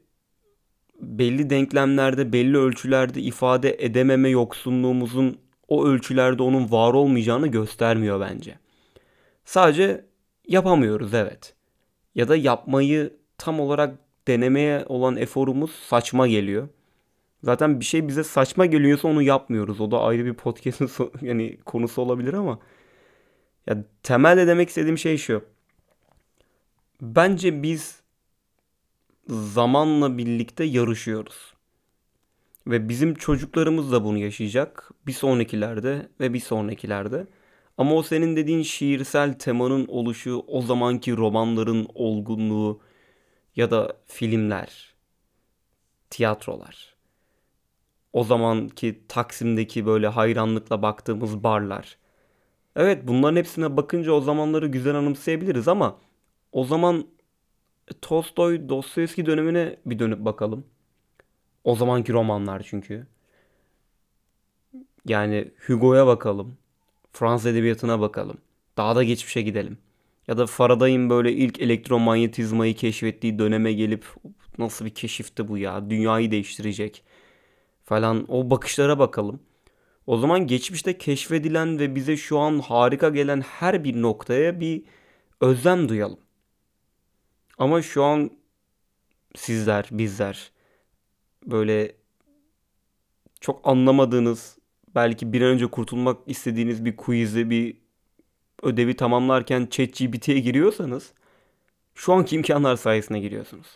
belli 1.01 1.51
denklemlerde, 1.51 2.33
belli 2.33 2.57
ölçülerde 2.57 3.21
ifade 3.21 3.77
edememe 3.79 4.29
yoksunluğumuzun 4.29 5.39
o 5.69 5.87
ölçülerde 5.87 6.43
onun 6.43 6.73
var 6.73 6.95
olmayacağını 6.95 7.47
göstermiyor 7.47 8.21
bence. 8.21 8.59
Sadece 9.45 10.05
yapamıyoruz 10.49 11.15
evet. 11.15 11.55
Ya 12.15 12.29
da 12.29 12.37
yapmayı 12.37 13.17
tam 13.39 13.61
olarak 13.61 13.99
denemeye 14.29 14.85
olan 14.87 15.17
eforumuz 15.17 15.71
saçma 15.71 16.29
geliyor. 16.29 16.69
Zaten 17.43 17.81
bir 17.81 17.85
şey 17.85 18.09
bize 18.09 18.25
saçma 18.25 18.67
geliyorsa 18.67 19.09
onu 19.09 19.23
yapmıyoruz. 19.23 19.81
O 19.81 19.91
da 19.91 20.01
ayrı 20.01 20.25
bir 20.25 20.35
podcast'ın 20.35 21.11
yani 21.27 21.59
konusu 21.65 22.03
olabilir 22.03 22.35
ama 22.35 22.59
ya 23.67 23.85
temelde 24.03 24.47
demek 24.47 24.69
istediğim 24.69 24.99
şey 24.99 25.19
şu. 25.19 25.45
Bence 27.01 27.63
biz 27.63 28.01
zamanla 29.29 30.19
birlikte 30.19 30.65
yarışıyoruz. 30.65 31.55
Ve 32.67 32.89
bizim 32.89 33.15
çocuklarımız 33.15 33.93
da 33.93 34.05
bunu 34.05 34.19
yaşayacak. 34.19 34.91
Bir 35.07 35.13
sonrakilerde 35.13 36.09
ve 36.21 36.35
bir 36.35 36.41
sonrakilerde. 36.41 37.27
Ama 37.79 37.95
o 37.95 38.03
senin 38.03 38.37
dediğin 38.37 38.63
şiirsel 38.63 39.39
temanın 39.39 39.87
oluşu, 39.87 40.45
o 40.47 40.63
zamanki 40.63 41.17
romanların 41.17 41.89
olgunluğu 41.95 42.81
ya 43.57 43.71
da 43.71 43.97
filmler, 44.07 44.95
tiyatrolar. 46.11 46.98
O 48.13 48.25
zamanki 48.25 49.03
Taksim'deki 49.09 49.87
böyle 49.87 50.09
hayranlıkla 50.09 50.83
baktığımız 50.83 51.45
barlar. 51.45 51.99
Evet 52.77 53.09
bunların 53.09 53.37
hepsine 53.37 53.77
bakınca 53.77 54.13
o 54.13 54.21
zamanları 54.21 54.67
güzel 54.67 54.95
anımsayabiliriz 54.95 55.69
ama 55.69 55.99
o 56.53 56.65
zaman 56.65 57.07
Tolstoy, 58.03 58.69
Dostoyevski 58.69 59.27
dönemine 59.27 59.77
bir 59.87 59.99
dönüp 59.99 60.25
bakalım. 60.25 60.67
O 61.65 61.77
zamanki 61.77 62.13
romanlar 62.13 62.63
çünkü. 62.67 63.07
Yani 65.07 65.53
Hugo'ya 65.67 66.07
bakalım. 66.07 66.59
Fransız 67.13 67.47
edebiyatına 67.47 68.01
bakalım. 68.01 68.39
Daha 68.77 68.97
da 68.97 69.05
geçmişe 69.05 69.43
gidelim. 69.43 69.79
Ya 70.29 70.39
da 70.39 70.47
Faraday'ın 70.47 71.11
böyle 71.11 71.33
ilk 71.33 71.61
elektromanyetizmayı 71.61 72.77
keşfettiği 72.77 73.39
döneme 73.39 73.73
gelip 73.73 74.07
nasıl 74.59 74.85
bir 74.85 74.95
keşifti 74.95 75.49
bu 75.49 75.59
ya? 75.59 75.91
Dünyayı 75.91 76.31
değiştirecek 76.31 77.05
falan 77.89 78.25
o 78.29 78.51
bakışlara 78.51 78.99
bakalım. 78.99 79.41
O 80.07 80.19
zaman 80.19 80.47
geçmişte 80.47 80.99
keşfedilen 80.99 81.79
ve 81.79 81.95
bize 81.95 82.17
şu 82.17 82.39
an 82.39 82.59
harika 82.59 83.09
gelen 83.09 83.41
her 83.41 83.85
bir 83.85 84.03
noktaya 84.03 84.61
bir 84.61 84.83
özlem 85.41 85.89
duyalım. 85.89 86.19
Ama 87.59 87.83
şu 87.83 88.05
an 88.05 88.31
sizler, 89.37 89.89
bizler 89.91 90.51
böyle 91.47 91.93
çok 93.41 93.69
anlamadığınız, 93.69 94.59
belki 94.95 95.33
bir 95.33 95.43
an 95.43 95.49
önce 95.49 95.67
kurtulmak 95.67 96.19
istediğiniz 96.27 96.85
bir 96.85 96.97
quiz'i, 96.97 97.51
bir 97.51 97.77
ödevi 98.63 98.97
tamamlarken 98.97 99.67
ChatGPT'ye 99.71 100.39
giriyorsanız 100.41 101.13
şu 101.95 102.13
anki 102.13 102.37
imkanlar 102.37 102.77
sayesinde 102.77 103.19
giriyorsunuz. 103.21 103.67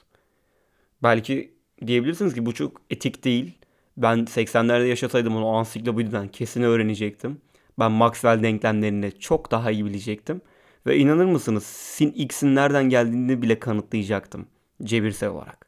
Belki 1.03 1.55
diyebilirsiniz 1.87 2.35
ki 2.35 2.47
bu 2.47 2.55
çok 2.55 2.81
etik 2.91 3.25
değil. 3.25 3.62
Ben 3.97 4.19
80'lerde 4.19 4.87
yaşasaydım 4.87 5.37
onu 5.37 5.49
ansiklopediden 5.49 6.29
kesin 6.29 6.63
öğrenecektim. 6.63 7.41
Ben 7.79 7.93
Maxwell 7.93 8.43
denklemlerini 8.43 9.13
çok 9.19 9.51
daha 9.51 9.71
iyi 9.71 9.85
bilecektim. 9.85 10.41
Ve 10.87 10.99
inanır 10.99 11.25
mısınız 11.25 11.65
sin 11.65 12.11
x'in 12.11 12.55
nereden 12.55 12.85
geldiğini 12.85 13.43
bile 13.43 13.59
kanıtlayacaktım 13.59 14.47
cebirsel 14.83 15.29
olarak. 15.29 15.67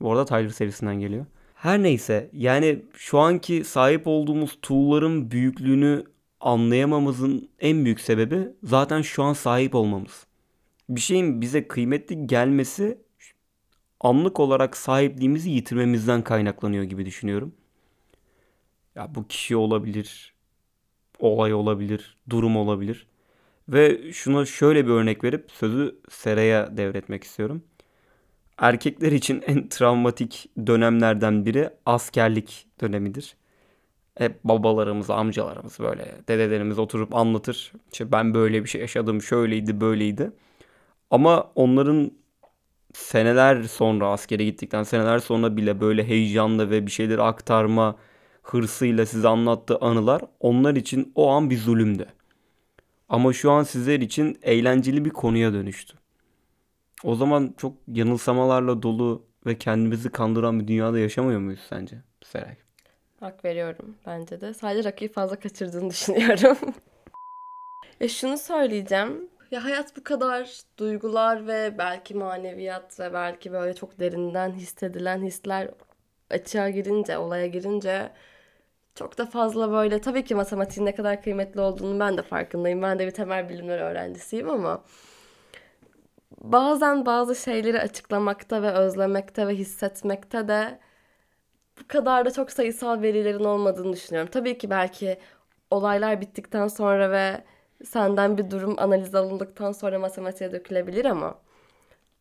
Bu 0.00 0.12
arada 0.12 0.24
Tyler 0.24 0.48
serisinden 0.48 1.00
geliyor. 1.00 1.26
Her 1.54 1.82
neyse 1.82 2.30
yani 2.32 2.84
şu 2.94 3.18
anki 3.18 3.64
sahip 3.64 4.06
olduğumuz 4.06 4.58
tool'ların 4.62 5.30
büyüklüğünü 5.30 6.04
anlayamamızın 6.40 7.48
en 7.60 7.84
büyük 7.84 8.00
sebebi 8.00 8.48
zaten 8.62 9.02
şu 9.02 9.22
an 9.22 9.32
sahip 9.32 9.74
olmamız. 9.74 10.26
Bir 10.88 11.00
şeyin 11.00 11.40
bize 11.40 11.68
kıymetli 11.68 12.26
gelmesi 12.26 12.98
anlık 14.00 14.40
olarak 14.40 14.76
sahipliğimizi 14.76 15.50
yitirmemizden 15.50 16.22
kaynaklanıyor 16.22 16.84
gibi 16.84 17.06
düşünüyorum. 17.06 17.54
Ya 18.94 19.14
bu 19.14 19.28
kişi 19.28 19.56
olabilir, 19.56 20.34
olay 21.18 21.54
olabilir, 21.54 22.16
durum 22.30 22.56
olabilir. 22.56 23.06
Ve 23.68 24.12
şuna 24.12 24.46
şöyle 24.46 24.86
bir 24.86 24.90
örnek 24.90 25.24
verip 25.24 25.50
sözü 25.52 26.00
Sera'ya 26.10 26.76
devretmek 26.76 27.24
istiyorum. 27.24 27.62
Erkekler 28.58 29.12
için 29.12 29.42
en 29.46 29.68
travmatik 29.68 30.50
dönemlerden 30.66 31.46
biri 31.46 31.70
askerlik 31.86 32.66
dönemidir. 32.80 33.36
Hep 34.18 34.44
babalarımız, 34.44 35.10
amcalarımız 35.10 35.78
böyle 35.80 36.14
dedelerimiz 36.28 36.78
oturup 36.78 37.14
anlatır. 37.14 37.72
İşte 37.92 38.12
ben 38.12 38.34
böyle 38.34 38.64
bir 38.64 38.68
şey 38.68 38.80
yaşadım, 38.80 39.22
şöyleydi, 39.22 39.80
böyleydi. 39.80 40.32
Ama 41.10 41.52
onların 41.54 42.12
seneler 42.96 43.62
sonra 43.62 44.08
askere 44.08 44.44
gittikten 44.44 44.82
seneler 44.82 45.18
sonra 45.18 45.56
bile 45.56 45.80
böyle 45.80 46.04
heyecanla 46.08 46.70
ve 46.70 46.86
bir 46.86 46.90
şeyleri 46.90 47.22
aktarma 47.22 47.96
hırsıyla 48.42 49.06
size 49.06 49.28
anlattığı 49.28 49.78
anılar 49.78 50.22
onlar 50.40 50.76
için 50.76 51.12
o 51.14 51.30
an 51.30 51.50
bir 51.50 51.58
zulümdü. 51.58 52.06
Ama 53.08 53.32
şu 53.32 53.50
an 53.50 53.62
sizler 53.62 54.00
için 54.00 54.38
eğlenceli 54.42 55.04
bir 55.04 55.10
konuya 55.10 55.52
dönüştü. 55.52 55.94
O 57.04 57.14
zaman 57.14 57.54
çok 57.56 57.72
yanılsamalarla 57.88 58.82
dolu 58.82 59.26
ve 59.46 59.58
kendimizi 59.58 60.10
kandıran 60.10 60.60
bir 60.60 60.68
dünyada 60.68 60.98
yaşamıyor 60.98 61.40
muyuz 61.40 61.60
sence 61.68 61.96
Seray? 62.24 62.56
Hak 63.20 63.44
veriyorum 63.44 63.94
bence 64.06 64.40
de. 64.40 64.54
Sadece 64.54 64.88
rakıyı 64.88 65.12
fazla 65.12 65.36
kaçırdığını 65.40 65.90
düşünüyorum. 65.90 66.56
ya 68.00 68.08
şunu 68.08 68.38
söyleyeceğim. 68.38 69.28
Ya 69.50 69.64
hayat 69.64 69.96
bu 69.96 70.04
kadar 70.04 70.60
duygular 70.78 71.46
ve 71.46 71.78
belki 71.78 72.14
maneviyat 72.14 73.00
ve 73.00 73.12
belki 73.12 73.52
böyle 73.52 73.74
çok 73.74 74.00
derinden 74.00 74.52
hissedilen 74.52 75.22
hisler 75.22 75.70
açığa 76.30 76.70
girince, 76.70 77.18
olaya 77.18 77.46
girince 77.46 78.12
çok 78.94 79.18
da 79.18 79.26
fazla 79.26 79.70
böyle 79.72 80.00
tabii 80.00 80.24
ki 80.24 80.34
matematiğin 80.34 80.86
ne 80.86 80.94
kadar 80.94 81.22
kıymetli 81.22 81.60
olduğunu 81.60 82.00
ben 82.00 82.18
de 82.18 82.22
farkındayım. 82.22 82.82
Ben 82.82 82.98
de 82.98 83.06
bir 83.06 83.10
temel 83.10 83.48
bilimler 83.48 83.78
öğrencisiyim 83.78 84.50
ama 84.50 84.84
bazen 86.40 87.06
bazı 87.06 87.36
şeyleri 87.36 87.80
açıklamakta 87.80 88.62
ve 88.62 88.70
özlemekte 88.72 89.46
ve 89.48 89.54
hissetmekte 89.54 90.48
de 90.48 90.78
bu 91.80 91.88
kadar 91.88 92.24
da 92.24 92.30
çok 92.30 92.50
sayısal 92.50 93.02
verilerin 93.02 93.44
olmadığını 93.44 93.92
düşünüyorum. 93.92 94.30
Tabii 94.32 94.58
ki 94.58 94.70
belki 94.70 95.18
olaylar 95.70 96.20
bittikten 96.20 96.68
sonra 96.68 97.10
ve 97.10 97.44
senden 97.84 98.38
bir 98.38 98.50
durum 98.50 98.74
analiz 98.78 99.14
alındıktan 99.14 99.72
sonra 99.72 99.98
matematiğe 99.98 100.52
dökülebilir 100.52 101.04
ama 101.04 101.38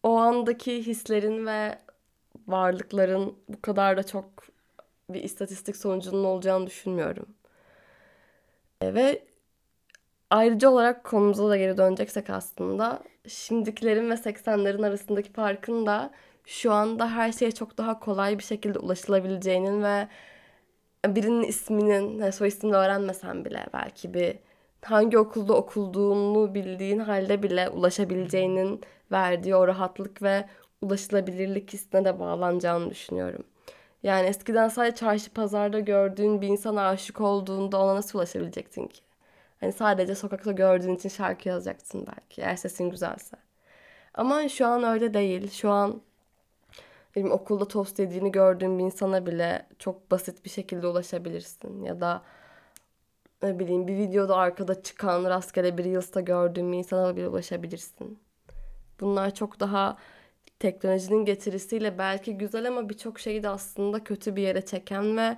o 0.03 0.17
andaki 0.17 0.85
hislerin 0.87 1.45
ve 1.45 1.79
varlıkların 2.47 3.35
bu 3.49 3.61
kadar 3.61 3.97
da 3.97 4.03
çok 4.03 4.25
bir 5.09 5.23
istatistik 5.23 5.75
sonucunun 5.75 6.23
olacağını 6.23 6.67
düşünmüyorum. 6.67 7.25
E, 8.81 8.93
ve 8.93 9.23
ayrıca 10.29 10.69
olarak 10.69 11.03
konumuza 11.03 11.49
da 11.49 11.57
geri 11.57 11.77
döneceksek 11.77 12.29
aslında 12.29 13.03
şimdikilerin 13.27 14.09
ve 14.09 14.13
80'lerin 14.13 14.87
arasındaki 14.87 15.33
farkın 15.33 15.85
da 15.85 16.11
şu 16.45 16.71
anda 16.73 17.11
her 17.11 17.31
şeye 17.31 17.51
çok 17.51 17.77
daha 17.77 17.99
kolay 17.99 18.37
bir 18.37 18.43
şekilde 18.43 18.79
ulaşılabileceğinin 18.79 19.83
ve 19.83 20.07
birinin 21.07 21.43
isminin, 21.43 22.31
soy 22.31 22.47
ismini 22.47 22.75
öğrenmesen 22.75 23.45
bile 23.45 23.65
belki 23.73 24.13
bir 24.13 24.37
hangi 24.85 25.17
okulda 25.17 25.53
okulduğunu 25.53 26.53
bildiğin 26.53 26.99
halde 26.99 27.43
bile 27.43 27.69
ulaşabileceğinin 27.69 28.81
verdiği 29.11 29.55
o 29.55 29.67
rahatlık 29.67 30.21
ve 30.21 30.45
ulaşılabilirlik 30.81 31.73
hissine 31.73 32.05
de 32.05 32.19
bağlanacağını 32.19 32.89
düşünüyorum. 32.89 33.43
Yani 34.03 34.27
eskiden 34.27 34.67
sadece 34.67 34.95
çarşı 34.95 35.33
pazarda 35.33 35.79
gördüğün 35.79 36.41
bir 36.41 36.47
insana 36.47 36.87
aşık 36.87 37.21
olduğunda 37.21 37.81
ona 37.81 37.95
nasıl 37.95 38.19
ulaşabilecektin 38.19 38.87
ki? 38.87 39.01
Hani 39.59 39.73
sadece 39.73 40.15
sokakta 40.15 40.51
gördüğün 40.51 40.95
için 40.95 41.09
şarkı 41.09 41.49
yazacaksın 41.49 42.07
belki 42.07 42.41
eğer 42.41 42.55
sesin 42.55 42.89
güzelse. 42.89 43.37
Ama 44.13 44.49
şu 44.49 44.67
an 44.67 44.83
öyle 44.83 45.13
değil. 45.13 45.51
Şu 45.51 45.69
an 45.69 46.01
benim 47.15 47.31
okulda 47.31 47.67
tost 47.67 47.99
yediğini 47.99 48.31
gördüğüm 48.31 48.79
bir 48.79 48.83
insana 48.83 49.25
bile 49.25 49.65
çok 49.79 50.11
basit 50.11 50.45
bir 50.45 50.49
şekilde 50.49 50.87
ulaşabilirsin. 50.87 51.83
Ya 51.83 52.01
da 52.01 52.21
ne 53.45 53.59
bileyim 53.59 53.87
bir 53.87 53.97
videoda 53.97 54.35
arkada 54.35 54.81
çıkan 54.81 55.23
rastgele 55.25 55.77
bir 55.77 55.83
Reels'ta 55.83 56.21
gördüğüm 56.21 56.71
bir 56.71 56.77
insana 56.77 57.15
bile 57.15 57.27
ulaşabilirsin. 57.27 58.19
Bunlar 58.99 59.35
çok 59.35 59.59
daha 59.59 59.97
teknolojinin 60.59 61.25
getirisiyle 61.25 61.97
belki 61.97 62.37
güzel 62.37 62.67
ama 62.67 62.89
birçok 62.89 63.19
şeyi 63.19 63.43
de 63.43 63.49
aslında 63.49 64.03
kötü 64.03 64.35
bir 64.35 64.41
yere 64.41 64.65
çeken 64.65 65.17
ve 65.17 65.37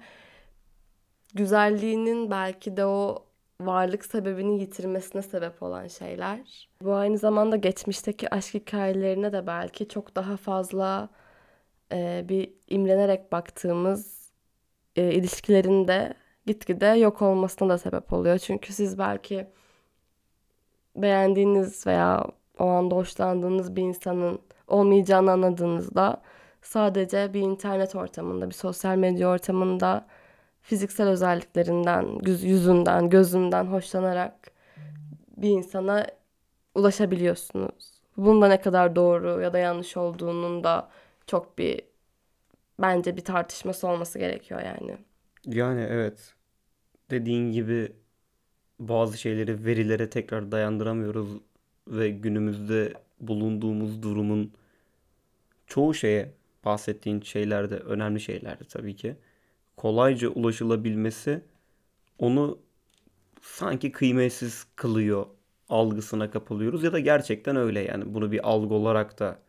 güzelliğinin 1.33 2.31
belki 2.31 2.77
de 2.77 2.85
o 2.85 3.25
varlık 3.61 4.05
sebebini 4.05 4.61
yitirmesine 4.61 5.21
sebep 5.21 5.63
olan 5.63 5.87
şeyler. 5.87 6.69
Bu 6.81 6.93
aynı 6.93 7.17
zamanda 7.17 7.55
geçmişteki 7.55 8.33
aşk 8.33 8.53
hikayelerine 8.53 9.31
de 9.33 9.47
belki 9.47 9.87
çok 9.87 10.15
daha 10.15 10.37
fazla 10.37 11.09
e, 11.91 12.25
bir 12.29 12.53
imrenerek 12.67 13.31
baktığımız 13.31 14.31
e, 14.95 15.13
ilişkilerin 15.13 15.87
de 15.87 16.13
gitgide 16.47 16.85
yok 16.85 17.21
olmasına 17.21 17.69
da 17.69 17.77
sebep 17.77 18.13
oluyor. 18.13 18.37
Çünkü 18.37 18.73
siz 18.73 18.97
belki 18.97 19.47
beğendiğiniz 20.95 21.87
veya 21.87 22.25
o 22.59 22.65
anda 22.65 22.95
hoşlandığınız 22.95 23.75
bir 23.75 23.81
insanın 23.81 24.39
olmayacağını 24.67 25.31
anladığınızda 25.31 26.21
sadece 26.61 27.33
bir 27.33 27.41
internet 27.41 27.95
ortamında, 27.95 28.49
bir 28.49 28.55
sosyal 28.55 28.97
medya 28.97 29.29
ortamında 29.29 30.07
fiziksel 30.61 31.07
özelliklerinden, 31.07 32.19
yüzünden, 32.25 33.09
gözünden 33.09 33.65
hoşlanarak 33.65 34.51
bir 35.37 35.49
insana 35.49 36.07
ulaşabiliyorsunuz. 36.75 38.01
Bunda 38.17 38.47
ne 38.47 38.61
kadar 38.61 38.95
doğru 38.95 39.41
ya 39.41 39.53
da 39.53 39.57
yanlış 39.57 39.97
olduğunun 39.97 40.63
da 40.63 40.89
çok 41.27 41.57
bir 41.57 41.81
bence 42.79 43.17
bir 43.17 43.23
tartışması 43.23 43.87
olması 43.87 44.19
gerekiyor 44.19 44.61
yani. 44.61 44.97
Yani 45.45 45.87
evet. 45.89 46.33
Dediğin 47.09 47.51
gibi 47.51 47.91
bazı 48.79 49.17
şeyleri 49.17 49.65
verilere 49.65 50.09
tekrar 50.09 50.51
dayandıramıyoruz 50.51 51.29
ve 51.87 52.09
günümüzde 52.09 52.93
bulunduğumuz 53.19 54.01
durumun 54.03 54.53
çoğu 55.67 55.93
şeye 55.93 56.33
bahsettiğin 56.65 57.21
şeyler 57.21 57.69
de 57.69 57.75
önemli 57.75 58.19
şeylerdi 58.19 58.63
tabii 58.69 58.95
ki. 58.95 59.15
Kolayca 59.77 60.29
ulaşılabilmesi 60.29 61.41
onu 62.19 62.59
sanki 63.41 63.91
kıymetsiz 63.91 64.67
kılıyor 64.75 65.25
algısına 65.69 66.31
kapılıyoruz 66.31 66.83
ya 66.83 66.93
da 66.93 66.99
gerçekten 66.99 67.55
öyle 67.55 67.79
yani 67.79 68.13
bunu 68.13 68.31
bir 68.31 68.49
algı 68.49 68.73
olarak 68.73 69.19
da 69.19 69.39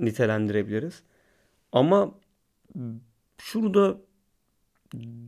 nitelendirebiliriz. 0.00 1.02
Ama 1.72 2.14
şurada 3.38 4.00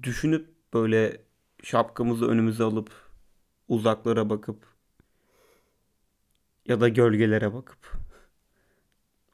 düşünüp 0.02 0.53
böyle 0.74 1.20
şapkamızı 1.62 2.26
önümüze 2.28 2.64
alıp 2.64 2.90
uzaklara 3.68 4.30
bakıp 4.30 4.66
ya 6.66 6.80
da 6.80 6.88
gölgelere 6.88 7.54
bakıp 7.54 7.98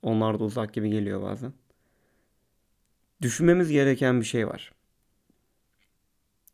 onlar 0.03 0.41
da 0.41 0.45
uzak 0.45 0.75
gibi 0.75 0.91
geliyor 0.91 1.23
bazen. 1.23 1.53
Düşünmemiz 3.23 3.71
gereken 3.71 4.21
bir 4.21 4.27
şey 4.27 4.49
var. 4.49 4.73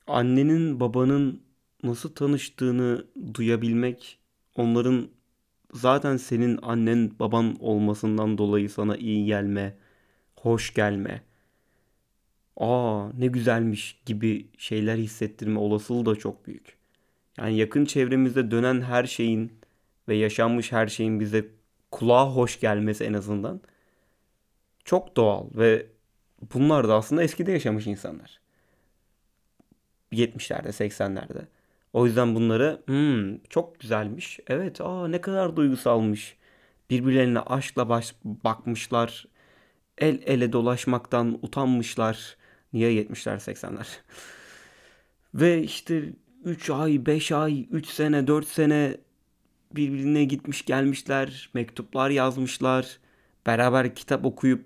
Annenin 0.06 0.80
babanın 0.80 1.42
nasıl 1.82 2.14
tanıştığını 2.14 3.06
duyabilmek 3.34 4.18
onların 4.54 5.08
zaten 5.72 6.16
senin 6.16 6.58
annen 6.62 7.18
baban 7.18 7.56
olmasından 7.60 8.38
dolayı 8.38 8.70
sana 8.70 8.96
iyi 8.96 9.26
gelme, 9.26 9.76
hoş 10.36 10.74
gelme, 10.74 11.22
aa 12.56 13.08
ne 13.18 13.26
güzelmiş 13.26 14.00
gibi 14.06 14.46
şeyler 14.58 14.96
hissettirme 14.96 15.58
olasılığı 15.58 16.06
da 16.06 16.16
çok 16.16 16.46
büyük. 16.46 16.76
Yani 17.38 17.56
yakın 17.56 17.84
çevremizde 17.84 18.50
dönen 18.50 18.80
her 18.80 19.04
şeyin 19.04 19.52
ve 20.08 20.16
yaşanmış 20.16 20.72
her 20.72 20.86
şeyin 20.86 21.20
bize 21.20 21.46
kulağa 21.90 22.30
hoş 22.30 22.60
gelmesi 22.60 23.04
en 23.04 23.12
azından 23.12 23.60
çok 24.84 25.16
doğal 25.16 25.46
ve 25.54 25.86
bunlar 26.54 26.88
da 26.88 26.94
aslında 26.94 27.22
eskide 27.22 27.52
yaşamış 27.52 27.86
insanlar. 27.86 28.40
70'lerde, 30.12 30.68
80'lerde. 30.68 31.46
O 31.92 32.06
yüzden 32.06 32.34
bunları 32.34 32.82
hmm, 32.86 33.38
çok 33.38 33.80
güzelmiş. 33.80 34.40
Evet, 34.46 34.80
aa 34.80 35.08
ne 35.08 35.20
kadar 35.20 35.56
duygusalmış. 35.56 36.36
Birbirlerine 36.90 37.40
aşkla 37.40 37.88
baş, 37.88 38.14
bakmışlar. 38.24 39.26
El 39.98 40.22
ele 40.26 40.52
dolaşmaktan 40.52 41.38
utanmışlar. 41.42 42.36
Niye 42.72 42.92
70'ler 42.92 43.36
80'ler? 43.36 43.86
Ve 45.34 45.62
işte 45.62 46.12
3 46.44 46.70
ay, 46.70 47.06
5 47.06 47.32
ay, 47.32 47.66
3 47.70 47.86
sene, 47.86 48.26
4 48.26 48.48
sene 48.48 48.96
birbirine 49.76 50.24
gitmiş 50.24 50.64
gelmişler. 50.64 51.50
Mektuplar 51.54 52.10
yazmışlar. 52.10 52.98
Beraber 53.46 53.94
kitap 53.94 54.24
okuyup 54.24 54.64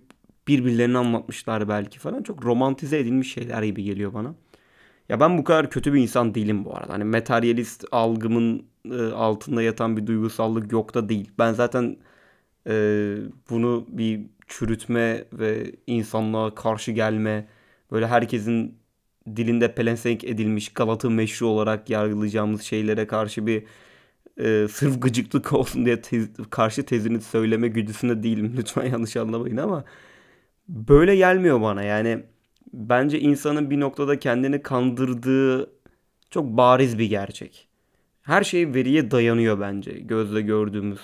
birbirlerini 0.48 0.98
anlatmışlar 0.98 1.68
belki 1.68 1.98
falan. 1.98 2.22
Çok 2.22 2.44
romantize 2.44 2.98
edilmiş 2.98 3.32
şeyler 3.32 3.62
gibi 3.62 3.84
geliyor 3.84 4.14
bana. 4.14 4.34
Ya 5.08 5.20
ben 5.20 5.38
bu 5.38 5.44
kadar 5.44 5.70
kötü 5.70 5.94
bir 5.94 6.00
insan 6.00 6.34
değilim 6.34 6.64
bu 6.64 6.76
arada. 6.76 6.92
Hani 6.92 7.04
materyalist 7.04 7.84
algımın 7.92 8.66
e, 8.90 9.02
altında 9.02 9.62
yatan 9.62 9.96
bir 9.96 10.06
duygusallık 10.06 10.72
yok 10.72 10.94
da 10.94 11.08
değil. 11.08 11.30
Ben 11.38 11.52
zaten 11.52 11.96
e, 12.66 12.72
bunu 13.50 13.86
bir 13.88 14.20
çürütme 14.46 15.24
ve 15.32 15.72
insanlığa 15.86 16.54
karşı 16.54 16.92
gelme, 16.92 17.46
böyle 17.92 18.07
herkesin 18.07 18.79
dilinde 19.37 19.74
pelesenk 19.74 20.24
edilmiş 20.24 20.68
Galatı 20.72 21.11
meşru 21.11 21.46
olarak 21.46 21.90
yargılayacağımız 21.90 22.62
şeylere 22.62 23.07
karşı 23.07 23.46
bir 23.46 23.64
e, 24.40 24.68
sırf 24.68 25.03
gıcıklık 25.03 25.53
olsun 25.53 25.85
diye 25.85 26.00
tez, 26.00 26.29
karşı 26.50 26.83
tezini 26.83 27.20
söyleme 27.20 27.68
güdüsünde 27.68 28.22
değilim. 28.22 28.55
Lütfen 28.59 28.87
yanlış 28.87 29.16
anlamayın 29.16 29.57
ama 29.57 29.85
böyle 30.68 31.16
gelmiyor 31.16 31.61
bana. 31.61 31.83
Yani 31.83 32.22
bence 32.72 33.20
insanın 33.20 33.70
bir 33.70 33.81
noktada 33.81 34.18
kendini 34.18 34.62
kandırdığı 34.62 35.70
çok 36.31 36.44
bariz 36.44 36.98
bir 36.98 37.07
gerçek. 37.07 37.68
Her 38.22 38.44
şey 38.44 38.74
veriye 38.74 39.11
dayanıyor 39.11 39.61
bence. 39.61 39.92
Gözle 39.92 40.40
gördüğümüz, 40.40 41.00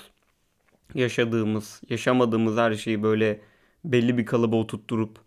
yaşadığımız, 0.95 1.83
yaşamadığımız 1.91 2.57
her 2.57 2.75
şeyi 2.75 3.03
böyle 3.03 3.41
belli 3.85 4.19
bir 4.19 4.27
kalıba 4.27 4.57
oturtturup 4.57 5.26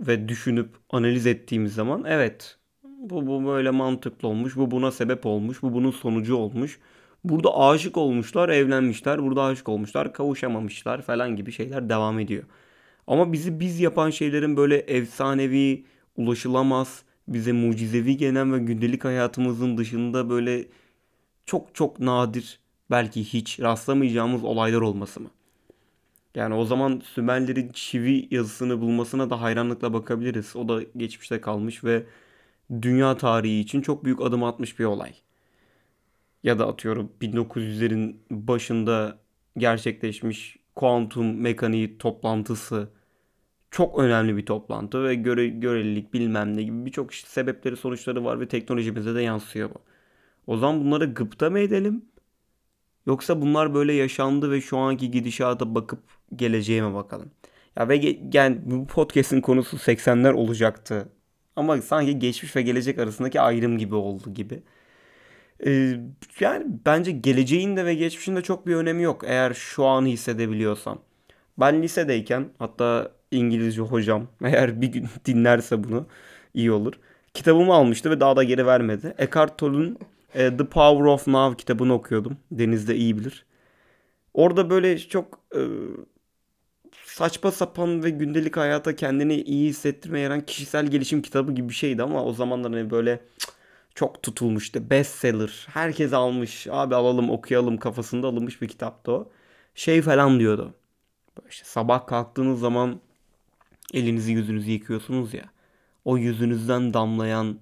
ve 0.00 0.28
düşünüp 0.28 0.76
analiz 0.90 1.26
ettiğimiz 1.26 1.74
zaman 1.74 2.04
evet 2.06 2.58
bu, 2.84 3.26
bu 3.26 3.46
böyle 3.46 3.70
mantıklı 3.70 4.28
olmuş, 4.28 4.56
bu 4.56 4.70
buna 4.70 4.90
sebep 4.92 5.26
olmuş, 5.26 5.62
bu 5.62 5.72
bunun 5.74 5.90
sonucu 5.90 6.36
olmuş. 6.36 6.78
Burada 7.24 7.58
aşık 7.58 7.96
olmuşlar, 7.96 8.48
evlenmişler, 8.48 9.22
burada 9.22 9.42
aşık 9.44 9.68
olmuşlar, 9.68 10.12
kavuşamamışlar 10.12 11.02
falan 11.02 11.36
gibi 11.36 11.52
şeyler 11.52 11.88
devam 11.88 12.18
ediyor. 12.18 12.44
Ama 13.06 13.32
bizi 13.32 13.60
biz 13.60 13.80
yapan 13.80 14.10
şeylerin 14.10 14.56
böyle 14.56 14.76
efsanevi, 14.78 15.84
ulaşılamaz, 16.16 17.02
bize 17.28 17.52
mucizevi 17.52 18.16
gelen 18.16 18.52
ve 18.52 18.58
gündelik 18.58 19.04
hayatımızın 19.04 19.78
dışında 19.78 20.30
böyle 20.30 20.66
çok 21.46 21.74
çok 21.74 22.00
nadir 22.00 22.60
belki 22.90 23.24
hiç 23.24 23.60
rastlamayacağımız 23.60 24.44
olaylar 24.44 24.80
olması 24.80 25.20
mı? 25.20 25.30
Yani 26.34 26.54
o 26.54 26.64
zaman 26.64 27.02
Sümerlerin 27.04 27.70
çivi 27.72 28.28
yazısını 28.30 28.80
bulmasına 28.80 29.30
da 29.30 29.40
hayranlıkla 29.42 29.92
bakabiliriz. 29.92 30.56
O 30.56 30.68
da 30.68 30.82
geçmişte 30.96 31.40
kalmış 31.40 31.84
ve 31.84 32.06
dünya 32.82 33.16
tarihi 33.16 33.60
için 33.60 33.80
çok 33.82 34.04
büyük 34.04 34.20
adım 34.22 34.44
atmış 34.44 34.78
bir 34.78 34.84
olay. 34.84 35.14
Ya 36.42 36.58
da 36.58 36.68
atıyorum 36.68 37.12
1900'lerin 37.20 38.16
başında 38.30 39.18
gerçekleşmiş 39.58 40.56
kuantum 40.74 41.40
mekaniği 41.40 41.98
toplantısı 41.98 42.88
çok 43.70 43.98
önemli 43.98 44.36
bir 44.36 44.46
toplantı 44.46 45.04
ve 45.04 45.14
göre, 45.14 45.48
görelilik 45.48 46.14
bilmem 46.14 46.56
ne 46.56 46.62
gibi 46.62 46.86
birçok 46.86 47.14
sebepleri 47.14 47.76
sonuçları 47.76 48.24
var 48.24 48.40
ve 48.40 48.48
teknolojimize 48.48 49.14
de 49.14 49.22
yansıyor 49.22 49.70
bu. 49.70 49.78
O 50.46 50.56
zaman 50.58 50.84
bunları 50.84 51.14
gıpta 51.14 51.50
mı 51.50 51.58
edelim? 51.58 52.04
Yoksa 53.06 53.40
bunlar 53.42 53.74
böyle 53.74 53.92
yaşandı 53.92 54.50
ve 54.50 54.60
şu 54.60 54.78
anki 54.78 55.10
gidişata 55.10 55.74
bakıp 55.74 56.00
geleceğe 56.36 56.82
mi 56.82 56.94
bakalım? 56.94 57.30
Ya 57.76 57.88
ve 57.88 58.18
yani 58.32 58.58
bu 58.64 58.86
podcast'in 58.86 59.40
konusu 59.40 59.76
80'ler 59.76 60.32
olacaktı. 60.32 61.08
Ama 61.56 61.82
sanki 61.82 62.18
geçmiş 62.18 62.56
ve 62.56 62.62
gelecek 62.62 62.98
arasındaki 62.98 63.40
ayrım 63.40 63.78
gibi 63.78 63.94
oldu 63.94 64.34
gibi. 64.34 64.62
Ee, 65.66 66.00
yani 66.40 66.66
bence 66.86 67.10
geleceğin 67.12 67.76
de 67.76 67.84
ve 67.84 67.94
geçmişin 67.94 68.36
de 68.36 68.42
çok 68.42 68.66
bir 68.66 68.74
önemi 68.74 69.02
yok 69.02 69.22
eğer 69.26 69.54
şu 69.54 69.84
an 69.84 70.06
hissedebiliyorsan. 70.06 70.98
Ben 71.58 71.82
lisedeyken 71.82 72.48
hatta 72.58 73.12
İngilizce 73.30 73.82
hocam 73.82 74.28
eğer 74.44 74.80
bir 74.80 74.88
gün 74.88 75.06
dinlerse 75.26 75.84
bunu 75.84 76.06
iyi 76.54 76.72
olur. 76.72 76.94
Kitabımı 77.34 77.74
almıştı 77.74 78.10
ve 78.10 78.20
daha 78.20 78.36
da 78.36 78.44
geri 78.44 78.66
vermedi. 78.66 79.14
Eckhart 79.18 79.58
Tolle'un 79.58 79.98
e, 80.34 80.56
The 80.56 80.64
Power 80.66 81.04
of 81.04 81.26
Now 81.26 81.56
kitabını 81.56 81.94
okuyordum. 81.94 82.36
Deniz 82.50 82.88
de 82.88 82.96
iyi 82.96 83.18
bilir. 83.18 83.46
Orada 84.34 84.70
böyle 84.70 84.98
çok 84.98 85.40
e, 85.56 85.60
saçma 87.14 87.50
sapan 87.50 88.04
ve 88.04 88.10
gündelik 88.10 88.56
hayata 88.56 88.96
kendini 88.96 89.42
iyi 89.42 89.68
hissettirmeye 89.68 90.24
yarayan 90.24 90.46
kişisel 90.46 90.86
gelişim 90.86 91.22
kitabı 91.22 91.52
gibi 91.52 91.68
bir 91.68 91.74
şeydi 91.74 92.02
ama 92.02 92.24
o 92.24 92.32
zamanlar 92.32 92.72
hani 92.72 92.90
böyle 92.90 93.20
çok 93.94 94.22
tutulmuştu. 94.22 94.90
Bestseller. 94.90 95.66
Herkes 95.70 96.12
almış. 96.12 96.66
Abi 96.70 96.94
alalım 96.94 97.30
okuyalım 97.30 97.76
kafasında 97.76 98.26
alınmış 98.26 98.62
bir 98.62 98.68
kitaptı 98.68 99.12
o. 99.12 99.32
Şey 99.74 100.02
falan 100.02 100.40
diyordu. 100.40 100.74
İşte 101.50 101.64
sabah 101.64 102.06
kalktığınız 102.06 102.60
zaman 102.60 103.00
elinizi 103.94 104.32
yüzünüzü 104.32 104.70
yıkıyorsunuz 104.70 105.34
ya. 105.34 105.44
O 106.04 106.18
yüzünüzden 106.18 106.94
damlayan 106.94 107.60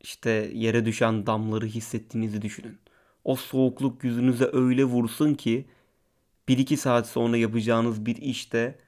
işte 0.00 0.50
yere 0.54 0.84
düşen 0.84 1.26
damları 1.26 1.66
hissettiğinizi 1.66 2.42
düşünün. 2.42 2.78
O 3.24 3.36
soğukluk 3.36 4.04
yüzünüze 4.04 4.50
öyle 4.52 4.84
vursun 4.84 5.34
ki 5.34 5.66
1-2 6.48 6.76
saat 6.76 7.06
sonra 7.06 7.36
yapacağınız 7.36 8.06
bir 8.06 8.16
işte 8.16 8.78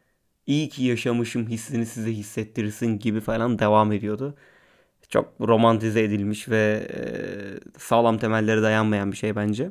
iyi 0.47 0.69
ki 0.69 0.85
yaşamışım 0.85 1.49
hissini 1.49 1.87
size 1.87 2.13
hissettirsin 2.13 2.99
gibi 2.99 3.21
falan 3.21 3.59
devam 3.59 3.93
ediyordu. 3.93 4.35
Çok 5.09 5.33
romantize 5.41 6.03
edilmiş 6.03 6.49
ve 6.49 6.89
e, 6.95 7.01
sağlam 7.79 8.19
temellere 8.19 8.63
dayanmayan 8.63 9.13
bir 9.13 9.17
şey 9.17 9.37
bence. 9.37 9.71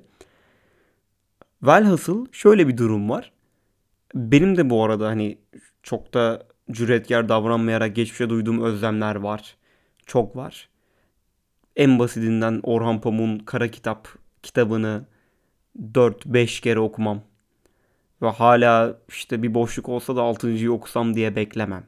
Velhasıl 1.64 2.26
şöyle 2.32 2.68
bir 2.68 2.78
durum 2.78 3.10
var. 3.10 3.32
Benim 4.16 4.58
de 4.58 4.70
bu 4.70 4.84
arada 4.84 5.08
hani 5.08 5.38
çok 5.84 6.14
da 6.14 6.48
cüretkar 6.72 7.30
davranmayarak 7.30 7.96
geçmişe 7.96 8.30
duyduğum 8.30 8.64
özlemler 8.64 9.16
var. 9.16 9.56
Çok 10.06 10.36
var. 10.36 10.70
En 11.76 12.00
basitinden 12.00 12.60
Orhan 12.64 13.02
Pamuk'un 13.02 13.40
Kara 13.40 13.68
Kitap 13.68 14.08
kitabını 14.44 15.06
4-5 15.94 16.62
kere 16.62 16.80
okumam. 16.80 17.22
Ve 18.22 18.28
hala 18.30 18.98
işte 19.10 19.44
bir 19.44 19.54
boşluk 19.54 19.90
olsa 19.90 20.16
da 20.16 20.22
6.yı 20.22 20.72
okusam 20.72 21.14
diye 21.16 21.36
beklemem. 21.36 21.84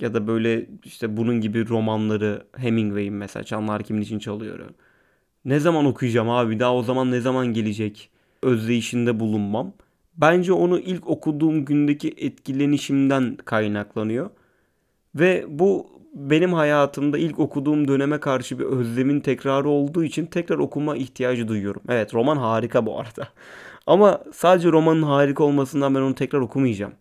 Ya 0.00 0.14
da 0.14 0.26
böyle 0.26 0.66
işte 0.84 1.16
bunun 1.16 1.40
gibi 1.40 1.68
romanları 1.68 2.46
Hemingway'in 2.56 3.14
mesela 3.14 3.44
Çanlar 3.44 3.82
Kimin 3.82 4.00
için 4.00 4.18
çalıyor. 4.18 4.58
Ne 5.44 5.60
zaman 5.60 5.86
okuyacağım 5.86 6.30
abi 6.30 6.60
daha 6.60 6.74
o 6.74 6.82
zaman 6.82 7.10
ne 7.10 7.20
zaman 7.20 7.46
gelecek 7.46 8.10
özdeyişinde 8.42 9.20
bulunmam. 9.20 9.72
Bence 10.16 10.52
onu 10.52 10.78
ilk 10.78 11.08
okuduğum 11.08 11.64
gündeki 11.64 12.14
etkilenişimden 12.16 13.36
kaynaklanıyor. 13.44 14.30
Ve 15.14 15.44
bu 15.48 15.94
benim 16.14 16.52
hayatımda 16.52 17.18
ilk 17.18 17.38
okuduğum 17.38 17.88
döneme 17.88 18.20
karşı 18.20 18.58
bir 18.58 18.64
özlemin 18.64 19.20
tekrarı 19.20 19.68
olduğu 19.68 20.04
için 20.04 20.26
tekrar 20.26 20.58
okuma 20.58 20.96
ihtiyacı 20.96 21.48
duyuyorum. 21.48 21.82
Evet 21.88 22.14
roman 22.14 22.36
harika 22.36 22.86
bu 22.86 23.00
arada. 23.00 23.28
Ama 23.86 24.24
sadece 24.32 24.72
romanın 24.72 25.02
harika 25.02 25.44
olmasından 25.44 25.94
ben 25.94 26.00
onu 26.00 26.14
tekrar 26.14 26.40
okumayacağım. 26.40 26.92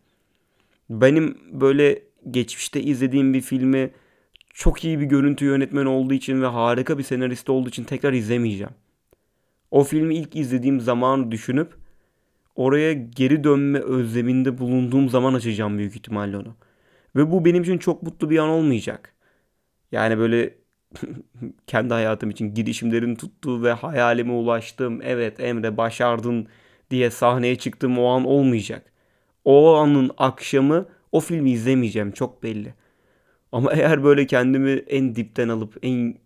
Benim 0.90 1.38
böyle 1.52 2.04
geçmişte 2.32 2.82
izlediğim 2.82 3.34
bir 3.34 3.42
filmi 3.42 3.92
çok 4.54 4.84
iyi 4.84 5.00
bir 5.00 5.06
görüntü 5.06 5.46
yönetmeni 5.46 5.90
olduğu 5.90 6.14
için 6.14 6.42
ve 6.42 6.46
harika 6.46 6.98
bir 6.98 7.04
senarist 7.04 7.50
olduğu 7.50 7.70
için 7.70 7.84
tekrar 7.84 8.14
izlemeyeceğim. 8.14 8.74
O 9.72 9.84
filmi 9.84 10.16
ilk 10.16 10.36
izlediğim 10.36 10.80
zaman 10.80 11.32
düşünüp 11.32 11.74
oraya 12.56 12.94
geri 12.94 13.44
dönme 13.44 13.80
özleminde 13.80 14.58
bulunduğum 14.58 15.10
zaman 15.10 15.34
açacağım 15.34 15.78
büyük 15.78 15.96
ihtimalle 15.96 16.38
onu. 16.38 16.56
Ve 17.16 17.32
bu 17.32 17.46
benim 17.46 17.64
için 17.64 17.78
çok 17.78 18.04
mutlu 18.04 18.30
bir 18.30 18.38
an 18.38 18.50
olmayacak. 18.50 19.14
Yani 19.92 20.18
böyle 20.18 20.56
kendi 21.68 21.94
hayatım 21.94 22.30
için 22.30 22.54
girişimlerin 22.54 23.16
tuttuğu 23.16 23.64
ve 23.64 23.72
hayalime 23.74 24.34
ulaştığım 24.34 25.02
evet 25.02 25.40
Emre 25.40 25.78
başardın 25.78 26.48
diye 26.92 27.10
sahneye 27.12 27.56
çıktığım 27.58 28.00
o 28.00 28.08
an 28.08 28.26
olmayacak. 28.26 28.94
O 29.46 29.76
anın 29.76 30.12
akşamı 30.18 30.86
o 31.12 31.20
filmi 31.20 31.52
izlemeyeceğim 31.52 32.12
çok 32.12 32.44
belli. 32.44 32.74
Ama 33.52 33.74
eğer 33.74 34.04
böyle 34.04 34.28
kendimi 34.28 34.72
en 34.72 35.16
dipten 35.16 35.50
alıp 35.50 35.78
en 35.84 36.18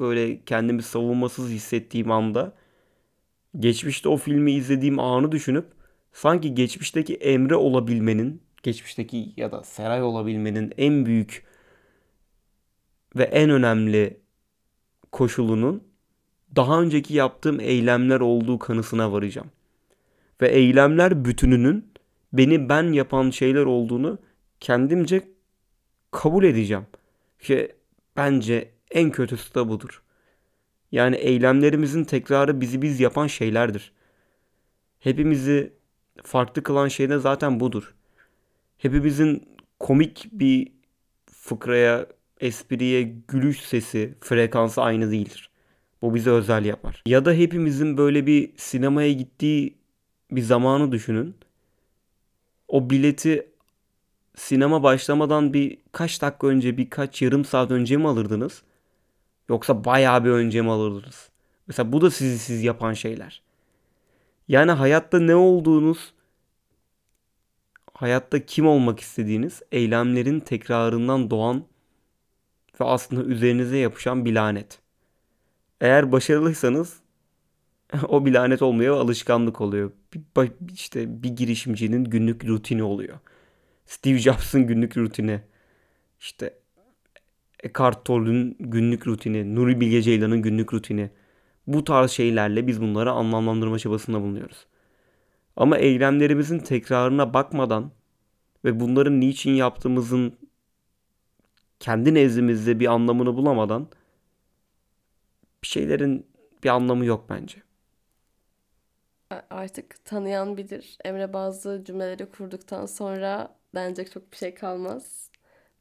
böyle 0.00 0.44
kendimi 0.44 0.82
savunmasız 0.82 1.50
hissettiğim 1.50 2.10
anda 2.10 2.54
geçmişte 3.58 4.08
o 4.08 4.16
filmi 4.16 4.52
izlediğim 4.52 4.98
anı 4.98 5.32
düşünüp 5.32 5.66
sanki 6.12 6.54
geçmişteki 6.54 7.14
Emre 7.14 7.56
olabilmenin, 7.56 8.42
geçmişteki 8.62 9.32
ya 9.36 9.52
da 9.52 9.62
Seray 9.64 10.02
olabilmenin 10.02 10.72
en 10.78 11.06
büyük 11.06 11.44
ve 13.16 13.24
en 13.24 13.50
önemli 13.50 14.20
koşulunun 15.12 15.84
daha 16.56 16.80
önceki 16.82 17.14
yaptığım 17.14 17.60
eylemler 17.60 18.20
olduğu 18.20 18.58
kanısına 18.58 19.12
varacağım. 19.12 19.50
Ve 20.40 20.48
eylemler 20.48 21.24
bütününün 21.24 21.92
beni 22.32 22.68
ben 22.68 22.92
yapan 22.92 23.30
şeyler 23.30 23.64
olduğunu 23.64 24.18
kendimce 24.60 25.28
kabul 26.10 26.44
edeceğim. 26.44 26.86
Ki 27.38 27.72
bence 28.16 28.70
en 28.90 29.10
kötüsü 29.10 29.54
de 29.54 29.68
budur. 29.68 30.02
Yani 30.92 31.16
eylemlerimizin 31.16 32.04
tekrarı 32.04 32.60
bizi 32.60 32.82
biz 32.82 33.00
yapan 33.00 33.26
şeylerdir. 33.26 33.92
Hepimizi 34.98 35.72
farklı 36.22 36.62
kılan 36.62 36.88
şey 36.88 37.08
de 37.10 37.18
zaten 37.18 37.60
budur. 37.60 37.94
Hepimizin 38.82 39.48
komik 39.80 40.28
bir 40.32 40.72
fıkraya 41.30 42.06
espriye 42.40 43.02
gülüş 43.28 43.60
sesi, 43.60 44.14
frekansı 44.20 44.82
aynı 44.82 45.10
değildir. 45.10 45.50
Bu 46.02 46.14
bizi 46.14 46.30
özel 46.30 46.64
yapar. 46.64 47.02
Ya 47.06 47.24
da 47.24 47.32
hepimizin 47.32 47.96
böyle 47.96 48.26
bir 48.26 48.52
sinemaya 48.56 49.12
gittiği 49.12 49.78
bir 50.30 50.40
zamanı 50.40 50.92
düşünün. 50.92 51.34
O 52.68 52.90
bileti 52.90 53.46
sinema 54.36 54.82
başlamadan 54.82 55.52
bir 55.52 55.78
kaç 55.92 56.22
dakika 56.22 56.46
önce, 56.46 56.76
birkaç 56.76 57.22
yarım 57.22 57.44
saat 57.44 57.70
önce 57.70 57.96
mi 57.96 58.08
alırdınız? 58.08 58.62
Yoksa 59.48 59.84
bayağı 59.84 60.24
bir 60.24 60.30
önce 60.30 60.62
mi 60.62 60.70
alırdınız? 60.70 61.30
Mesela 61.66 61.92
bu 61.92 62.00
da 62.00 62.10
sizi 62.10 62.38
siz 62.38 62.62
yapan 62.62 62.92
şeyler. 62.92 63.42
Yani 64.48 64.70
hayatta 64.70 65.20
ne 65.20 65.34
olduğunuz, 65.34 66.12
hayatta 68.02 68.46
kim 68.46 68.66
olmak 68.66 69.00
istediğiniz 69.00 69.62
eylemlerin 69.72 70.40
tekrarından 70.40 71.30
doğan 71.30 71.64
ve 72.80 72.84
aslında 72.84 73.24
üzerinize 73.24 73.76
yapışan 73.76 74.24
bir 74.24 74.32
lanet. 74.32 74.78
Eğer 75.80 76.12
başarılıysanız 76.12 77.00
o 78.08 78.26
bir 78.26 78.32
lanet 78.32 78.62
olmuyor, 78.62 78.96
alışkanlık 78.96 79.60
oluyor. 79.60 79.92
İşte 80.72 81.22
bir 81.22 81.28
girişimcinin 81.28 82.04
günlük 82.04 82.44
rutini 82.44 82.82
oluyor. 82.82 83.18
Steve 83.86 84.18
Jobs'ın 84.18 84.66
günlük 84.66 84.96
rutini. 84.96 85.40
İşte 86.20 86.54
Eckhart 87.62 88.04
Tolle'ün 88.04 88.56
günlük 88.60 89.06
rutini, 89.06 89.54
Nuri 89.54 89.80
Bilge 89.80 90.02
Ceylan'ın 90.02 90.42
günlük 90.42 90.74
rutini. 90.74 91.10
Bu 91.66 91.84
tarz 91.84 92.10
şeylerle 92.10 92.66
biz 92.66 92.80
bunları 92.80 93.10
anlamlandırma 93.10 93.78
çabasında 93.78 94.20
bulunuyoruz. 94.20 94.66
Ama 95.56 95.78
eylemlerimizin 95.78 96.58
tekrarına 96.58 97.34
bakmadan 97.34 97.90
ve 98.64 98.80
bunların 98.80 99.20
niçin 99.20 99.52
yaptığımızın 99.52 100.38
kendi 101.80 102.14
nezdimizde 102.14 102.80
bir 102.80 102.86
anlamını 102.86 103.36
bulamadan 103.36 103.88
bir 105.62 105.68
şeylerin 105.68 106.26
bir 106.64 106.68
anlamı 106.68 107.04
yok 107.04 107.26
bence. 107.28 107.62
Artık 109.50 110.04
tanıyan 110.04 110.56
bilir. 110.56 110.98
Emre 111.04 111.32
bazı 111.32 111.82
cümleleri 111.84 112.26
kurduktan 112.26 112.86
sonra 112.86 113.56
denecek 113.74 114.12
çok 114.12 114.32
bir 114.32 114.36
şey 114.36 114.54
kalmaz. 114.54 115.30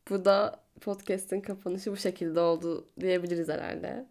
Bu 0.10 0.26
da 0.26 0.64
podcast'in 0.82 1.42
kapanışı 1.42 1.92
bu 1.92 1.98
şekilde 1.98 2.40
oldu 2.40 2.88
diyebiliriz 3.00 3.50
herhalde. 3.50 4.08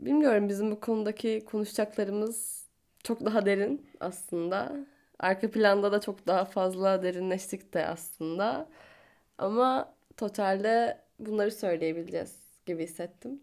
Bilmiyorum 0.00 0.48
bizim 0.48 0.70
bu 0.70 0.80
konudaki 0.80 1.44
konuşacaklarımız 1.46 2.59
çok 3.04 3.24
daha 3.24 3.46
derin 3.46 3.86
aslında. 4.00 4.76
Arka 5.18 5.50
planda 5.50 5.92
da 5.92 6.00
çok 6.00 6.26
daha 6.26 6.44
fazla 6.44 7.02
derinleştik 7.02 7.74
de 7.74 7.86
aslında. 7.86 8.68
Ama 9.38 9.94
totalde 10.16 10.98
bunları 11.18 11.50
söyleyebileceğiz 11.50 12.36
gibi 12.66 12.82
hissettim. 12.82 13.40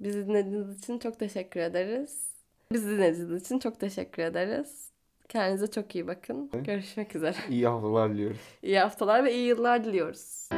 Bizi 0.00 0.26
dinlediğiniz 0.26 0.78
için 0.78 0.98
çok 0.98 1.18
teşekkür 1.18 1.60
ederiz. 1.60 2.32
Bizi 2.72 2.90
dinlediğiniz 2.90 3.42
için 3.42 3.58
çok 3.58 3.80
teşekkür 3.80 4.22
ederiz. 4.22 4.88
Kendinize 5.28 5.66
çok 5.66 5.94
iyi 5.94 6.06
bakın. 6.06 6.50
Görüşmek 6.64 7.16
üzere. 7.16 7.36
İyi 7.50 7.66
haftalar 7.66 8.10
diliyoruz. 8.10 8.40
İyi 8.62 8.78
haftalar 8.78 9.24
ve 9.24 9.34
iyi 9.34 9.46
yıllar 9.46 9.84
diliyoruz. 9.84 10.48